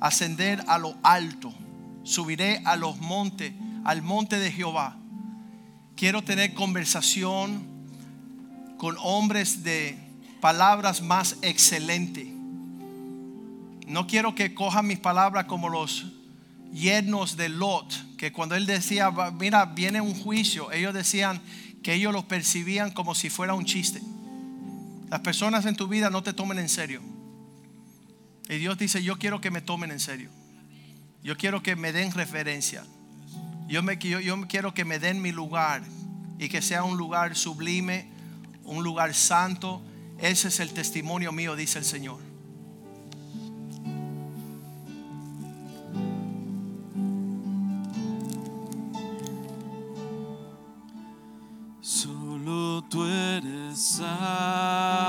Ascender 0.00 0.64
a 0.66 0.78
lo 0.78 0.96
alto. 1.02 1.54
Subiré 2.06 2.62
a 2.64 2.76
los 2.76 2.98
montes, 2.98 3.52
al 3.84 4.00
monte 4.00 4.38
de 4.38 4.52
Jehová. 4.52 4.96
Quiero 5.96 6.22
tener 6.22 6.54
conversación 6.54 7.66
con 8.78 8.96
hombres 9.00 9.64
de 9.64 9.98
palabras 10.40 11.02
más 11.02 11.36
excelentes. 11.42 12.28
No 13.88 14.06
quiero 14.06 14.36
que 14.36 14.54
cojan 14.54 14.86
mis 14.86 15.00
palabras 15.00 15.46
como 15.46 15.68
los 15.68 16.06
yernos 16.72 17.36
de 17.36 17.48
Lot, 17.48 18.16
que 18.16 18.32
cuando 18.32 18.54
él 18.54 18.66
decía, 18.66 19.10
mira, 19.32 19.64
viene 19.64 20.00
un 20.00 20.14
juicio, 20.14 20.70
ellos 20.70 20.94
decían, 20.94 21.40
que 21.82 21.94
ellos 21.94 22.12
lo 22.12 22.28
percibían 22.28 22.92
como 22.92 23.16
si 23.16 23.30
fuera 23.30 23.54
un 23.54 23.64
chiste. 23.64 24.00
Las 25.08 25.20
personas 25.20 25.66
en 25.66 25.74
tu 25.74 25.88
vida 25.88 26.08
no 26.08 26.22
te 26.22 26.32
tomen 26.32 26.58
en 26.60 26.68
serio. 26.68 27.00
Y 28.48 28.58
Dios 28.58 28.78
dice, 28.78 29.02
yo 29.02 29.18
quiero 29.18 29.40
que 29.40 29.50
me 29.50 29.60
tomen 29.60 29.90
en 29.90 29.98
serio. 29.98 30.30
Yo 31.26 31.36
quiero 31.36 31.60
que 31.60 31.74
me 31.74 31.90
den 31.92 32.12
referencia. 32.12 32.84
Yo, 33.66 33.82
me, 33.82 33.96
yo, 33.96 34.20
yo 34.20 34.40
quiero 34.46 34.72
que 34.74 34.84
me 34.84 35.00
den 35.00 35.20
mi 35.20 35.32
lugar 35.32 35.82
y 36.38 36.48
que 36.48 36.62
sea 36.62 36.84
un 36.84 36.96
lugar 36.96 37.34
sublime, 37.34 38.08
un 38.62 38.84
lugar 38.84 39.12
santo. 39.12 39.82
Ese 40.20 40.46
es 40.46 40.60
el 40.60 40.72
testimonio 40.72 41.32
mío, 41.32 41.56
dice 41.56 41.80
el 41.80 41.84
Señor. 41.84 42.20
tú 52.88 53.04
eres 53.04 53.76
santo. 53.76 55.05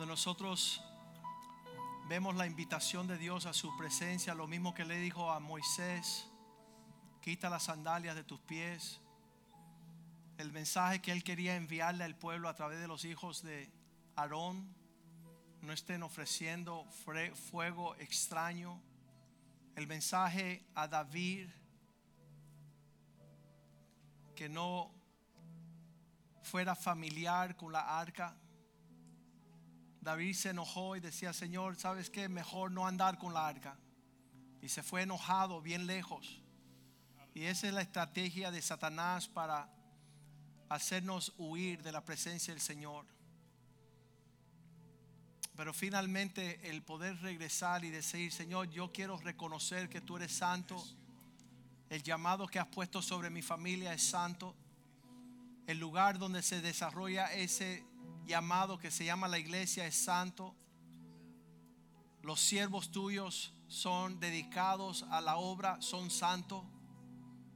Cuando 0.00 0.14
nosotros 0.14 0.82
vemos 2.08 2.34
la 2.34 2.46
invitación 2.46 3.06
de 3.06 3.18
Dios 3.18 3.44
a 3.44 3.52
su 3.52 3.76
presencia, 3.76 4.32
lo 4.32 4.46
mismo 4.46 4.72
que 4.72 4.86
le 4.86 4.96
dijo 4.96 5.30
a 5.30 5.40
Moisés, 5.40 6.26
quita 7.20 7.50
las 7.50 7.64
sandalias 7.64 8.16
de 8.16 8.24
tus 8.24 8.40
pies. 8.40 8.98
El 10.38 10.52
mensaje 10.52 11.02
que 11.02 11.12
él 11.12 11.22
quería 11.22 11.54
enviarle 11.54 12.02
al 12.04 12.16
pueblo 12.16 12.48
a 12.48 12.54
través 12.54 12.80
de 12.80 12.88
los 12.88 13.04
hijos 13.04 13.42
de 13.42 13.70
Aarón, 14.16 14.74
no 15.60 15.70
estén 15.70 16.02
ofreciendo 16.02 16.86
fre- 17.04 17.34
fuego 17.34 17.94
extraño. 17.96 18.80
El 19.76 19.86
mensaje 19.86 20.64
a 20.74 20.88
David, 20.88 21.46
que 24.34 24.48
no 24.48 24.90
fuera 26.42 26.74
familiar 26.74 27.54
con 27.54 27.70
la 27.70 28.00
arca. 28.00 28.34
David 30.00 30.34
se 30.34 30.50
enojó 30.50 30.96
y 30.96 31.00
decía, 31.00 31.32
Señor, 31.32 31.76
¿sabes 31.76 32.08
qué? 32.08 32.28
Mejor 32.28 32.70
no 32.70 32.86
andar 32.86 33.18
con 33.18 33.34
la 33.34 33.46
arca. 33.46 33.78
Y 34.62 34.68
se 34.68 34.82
fue 34.82 35.02
enojado 35.02 35.60
bien 35.60 35.86
lejos. 35.86 36.42
Y 37.34 37.44
esa 37.44 37.68
es 37.68 37.74
la 37.74 37.82
estrategia 37.82 38.50
de 38.50 38.62
Satanás 38.62 39.28
para 39.28 39.70
hacernos 40.68 41.34
huir 41.36 41.82
de 41.82 41.92
la 41.92 42.04
presencia 42.04 42.54
del 42.54 42.62
Señor. 42.62 43.06
Pero 45.54 45.74
finalmente 45.74 46.70
el 46.70 46.82
poder 46.82 47.20
regresar 47.20 47.84
y 47.84 47.90
decir, 47.90 48.32
Señor, 48.32 48.70
yo 48.70 48.92
quiero 48.92 49.18
reconocer 49.18 49.90
que 49.90 50.00
tú 50.00 50.16
eres 50.16 50.32
santo. 50.32 50.82
El 51.90 52.02
llamado 52.02 52.46
que 52.46 52.58
has 52.58 52.68
puesto 52.68 53.02
sobre 53.02 53.28
mi 53.28 53.42
familia 53.42 53.92
es 53.92 54.02
santo. 54.02 54.56
El 55.66 55.78
lugar 55.78 56.18
donde 56.18 56.42
se 56.42 56.62
desarrolla 56.62 57.32
ese 57.34 57.84
llamado 58.30 58.78
que 58.78 58.90
se 58.90 59.04
llama 59.04 59.28
la 59.28 59.38
iglesia 59.38 59.86
es 59.86 59.96
santo. 59.96 60.54
Los 62.22 62.40
siervos 62.40 62.90
tuyos 62.90 63.52
son 63.66 64.20
dedicados 64.20 65.04
a 65.10 65.20
la 65.20 65.36
obra, 65.36 65.82
son 65.82 66.10
santos. 66.10 66.64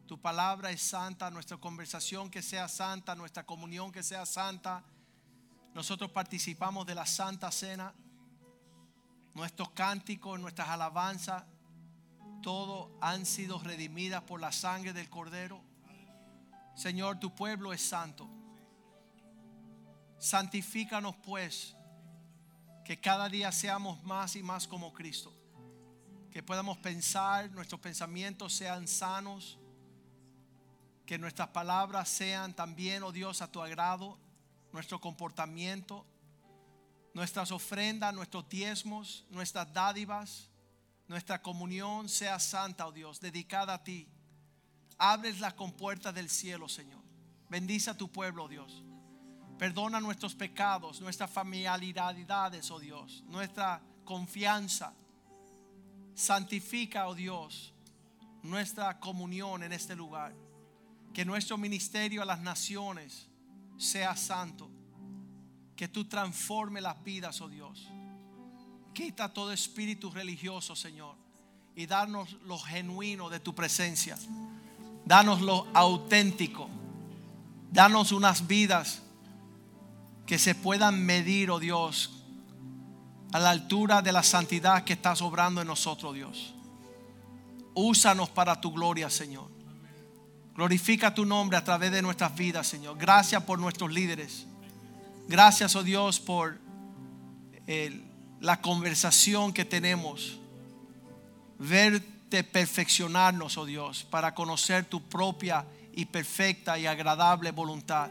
Tu 0.07 0.21
palabra 0.21 0.71
es 0.71 0.83
santa, 0.83 1.31
nuestra 1.31 1.57
conversación 1.57 2.29
que 2.29 2.43
sea 2.43 2.69
santa, 2.69 3.15
nuestra 3.15 3.47
comunión 3.47 3.93
que 3.93 4.03
sea 4.03 4.27
santa. 4.27 4.85
Nosotros 5.75 6.11
participamos 6.11 6.87
de 6.87 6.95
la 6.95 7.07
santa 7.07 7.51
cena. 7.51 7.95
Nuestros 9.35 9.71
cánticos, 9.71 10.39
nuestras 10.39 10.69
alabanzas, 10.69 11.45
todo 12.43 12.97
han 13.01 13.27
sido 13.27 13.59
redimidas 13.59 14.23
por 14.25 14.41
la 14.41 14.53
sangre 14.53 14.93
del 14.93 15.09
Cordero. 15.09 15.63
Señor, 16.75 17.19
tu 17.21 17.35
pueblo 17.35 17.73
es 17.73 17.81
santo. 17.81 18.29
Santifícanos 20.25 21.15
pues, 21.17 21.77
que 22.83 22.99
cada 22.99 23.29
día 23.29 23.53
seamos 23.53 24.03
más 24.05 24.37
y 24.37 24.43
más 24.43 24.67
como 24.67 24.95
Cristo. 24.95 25.31
Que 26.31 26.43
podamos 26.43 26.79
pensar, 26.79 27.51
nuestros 27.51 27.79
pensamientos 27.79 28.55
sean 28.55 28.89
sanos. 28.89 29.59
Que 31.05 31.19
nuestras 31.19 31.49
palabras 31.49 32.09
sean 32.09 32.55
también, 32.55 33.03
oh 33.03 33.13
Dios, 33.13 33.43
a 33.43 33.53
tu 33.53 33.61
agrado. 33.61 34.19
Nuestro 34.73 34.99
comportamiento, 34.99 36.07
nuestras 37.13 37.53
ofrendas, 37.53 38.15
nuestros 38.15 38.49
diezmos, 38.49 39.27
nuestras 39.29 39.71
dádivas, 39.75 40.49
nuestra 41.07 41.43
comunión 41.43 42.09
sea 42.09 42.39
santa, 42.39 42.87
oh 42.87 42.93
Dios, 42.93 43.21
dedicada 43.21 43.75
a 43.75 43.85
ti. 43.85 44.09
Abres 44.97 45.39
las 45.39 45.53
compuertas 45.53 46.15
del 46.15 46.31
cielo, 46.31 46.67
Señor. 46.67 47.03
Bendice 47.51 47.91
a 47.91 47.97
tu 47.99 48.11
pueblo, 48.11 48.45
oh 48.45 48.49
Dios. 48.49 48.85
Perdona 49.59 50.01
nuestros 50.01 50.35
pecados, 50.35 51.01
nuestras 51.01 51.31
familiaridades, 51.31 52.71
oh 52.71 52.81
Dios, 52.81 53.23
nuestra 53.29 53.81
confianza. 54.05 54.93
Santifica, 56.15 57.07
oh 57.09 57.15
Dios, 57.15 57.73
nuestra 58.43 58.99
comunión 58.99 59.63
en 59.63 59.73
este 59.73 59.95
lugar. 59.95 60.35
Que 61.13 61.25
nuestro 61.25 61.57
ministerio 61.57 62.23
a 62.23 62.25
las 62.25 62.41
naciones 62.41 63.29
sea 63.79 64.17
santo. 64.17 64.71
Que 65.77 65.89
tú 65.89 66.05
transforme 66.05 66.81
las 66.81 67.03
vidas, 67.05 67.41
oh 67.41 67.49
Dios. 67.49 67.89
Quita 68.93 69.33
todo 69.33 69.53
espíritu 69.53 70.11
religioso, 70.11 70.77
Señor, 70.77 71.17
y 71.75 71.87
danos 71.87 72.33
lo 72.45 72.59
genuino 72.59 73.29
de 73.29 73.41
tu 73.41 73.55
presencia. 73.55 74.17
Danos 75.05 75.41
lo 75.41 75.67
auténtico. 75.75 76.69
Danos 77.71 78.13
unas 78.13 78.47
vidas 78.47 79.04
que 80.27 80.39
se 80.39 80.55
puedan 80.55 81.05
medir, 81.05 81.51
oh 81.51 81.59
Dios, 81.59 82.23
a 83.33 83.39
la 83.39 83.51
altura 83.51 84.01
de 84.01 84.13
la 84.13 84.23
santidad 84.23 84.85
que 84.85 84.93
estás 84.95 85.21
obrando 85.23 85.61
en 85.61 85.67
nosotros, 85.67 86.15
Dios. 86.15 86.55
Úsanos 87.75 88.31
para 88.31 88.61
tu 88.61 88.73
gloria, 88.73 89.11
Señor. 89.11 89.49
Glorifica 90.55 91.13
tu 91.13 91.25
nombre 91.27 91.57
a 91.59 91.65
través 91.65 91.91
de 91.91 92.01
nuestras 92.01 92.35
vidas, 92.37 92.67
Señor. 92.69 92.97
Gracias 92.97 93.43
por 93.43 93.59
nuestros 93.59 93.93
líderes. 93.93 94.47
Gracias, 95.27 95.75
oh 95.75 95.83
Dios, 95.83 96.21
por 96.21 96.59
el- 97.67 98.05
la 98.41 98.61
conversación 98.61 99.53
que 99.53 99.65
tenemos. 99.65 100.39
Verte 101.59 102.45
perfeccionarnos, 102.45 103.59
oh 103.59 103.65
Dios, 103.65 104.05
para 104.05 104.35
conocer 104.35 104.85
tu 104.85 105.03
propia 105.03 105.65
y 105.93 106.05
perfecta 106.05 106.79
y 106.79 106.87
agradable 106.87 107.51
voluntad. 107.51 108.11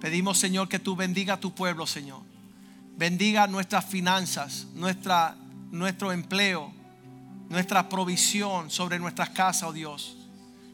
Pedimos, 0.00 0.38
Señor, 0.38 0.68
que 0.68 0.78
tú 0.78 0.94
bendiga 0.94 1.34
a 1.34 1.40
tu 1.40 1.54
pueblo, 1.54 1.86
Señor. 1.86 2.22
Bendiga 2.96 3.46
nuestras 3.46 3.84
finanzas, 3.84 4.66
nuestra, 4.74 5.36
nuestro 5.70 6.12
empleo, 6.12 6.72
nuestra 7.48 7.88
provisión 7.88 8.70
sobre 8.70 8.98
nuestras 8.98 9.30
casas, 9.30 9.64
oh 9.64 9.72
Dios. 9.72 10.16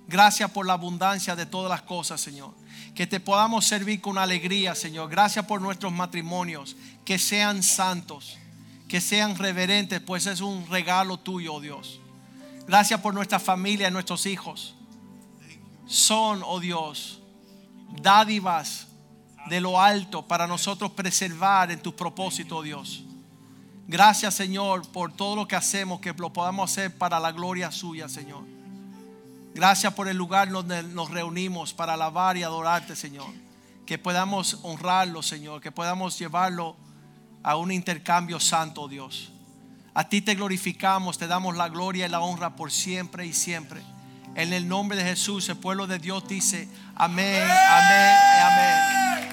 Gracias 0.08 0.50
por 0.50 0.66
la 0.66 0.74
abundancia 0.74 1.36
de 1.36 1.46
todas 1.46 1.70
las 1.70 1.82
cosas, 1.82 2.20
Señor. 2.20 2.54
Que 2.94 3.06
te 3.06 3.20
podamos 3.20 3.64
servir 3.64 4.00
con 4.00 4.18
alegría, 4.18 4.74
Señor. 4.74 5.08
Gracias 5.08 5.46
por 5.46 5.60
nuestros 5.60 5.92
matrimonios. 5.92 6.76
Que 7.04 7.18
sean 7.18 7.62
santos, 7.62 8.36
que 8.88 9.00
sean 9.00 9.36
reverentes, 9.36 10.00
pues 10.00 10.26
es 10.26 10.40
un 10.40 10.66
regalo 10.68 11.18
tuyo, 11.18 11.54
oh 11.54 11.60
Dios. 11.60 12.00
Gracias 12.66 13.00
por 13.00 13.14
nuestra 13.14 13.38
familia 13.38 13.88
y 13.88 13.90
nuestros 13.90 14.26
hijos. 14.26 14.74
Son, 15.86 16.42
oh 16.44 16.60
Dios, 16.60 17.20
dádivas 18.00 18.88
de 19.48 19.60
lo 19.60 19.80
alto 19.80 20.26
para 20.26 20.46
nosotros 20.46 20.92
preservar 20.92 21.70
en 21.70 21.80
tu 21.80 21.94
propósito, 21.94 22.58
oh 22.58 22.62
Dios. 22.62 23.04
Gracias, 23.88 24.34
Señor, 24.34 24.86
por 24.88 25.12
todo 25.12 25.36
lo 25.36 25.48
que 25.48 25.56
hacemos, 25.56 26.00
que 26.00 26.12
lo 26.12 26.32
podamos 26.32 26.70
hacer 26.70 26.96
para 26.96 27.20
la 27.20 27.32
gloria 27.32 27.70
suya, 27.70 28.08
Señor. 28.08 28.44
Gracias 29.54 29.92
por 29.92 30.08
el 30.08 30.16
lugar 30.16 30.50
donde 30.50 30.82
nos 30.82 31.10
reunimos 31.10 31.74
para 31.74 31.94
alabar 31.94 32.36
y 32.36 32.42
adorarte, 32.42 32.96
Señor. 32.96 33.28
Que 33.84 33.98
podamos 33.98 34.60
honrarlo, 34.62 35.22
Señor. 35.22 35.60
Que 35.60 35.70
podamos 35.70 36.18
llevarlo 36.18 36.76
a 37.42 37.56
un 37.56 37.70
intercambio 37.70 38.40
santo, 38.40 38.88
Dios. 38.88 39.30
A 39.94 40.08
ti 40.08 40.22
te 40.22 40.34
glorificamos, 40.34 41.18
te 41.18 41.26
damos 41.26 41.54
la 41.56 41.68
gloria 41.68 42.06
y 42.06 42.08
la 42.08 42.20
honra 42.20 42.56
por 42.56 42.70
siempre 42.70 43.26
y 43.26 43.34
siempre. 43.34 43.82
En 44.34 44.54
el 44.54 44.66
nombre 44.66 44.96
de 44.96 45.04
Jesús, 45.04 45.48
el 45.50 45.58
pueblo 45.58 45.86
de 45.86 45.98
Dios 45.98 46.26
dice, 46.26 46.66
amén, 46.94 47.42
amén, 47.42 48.16
amén. 48.40 49.31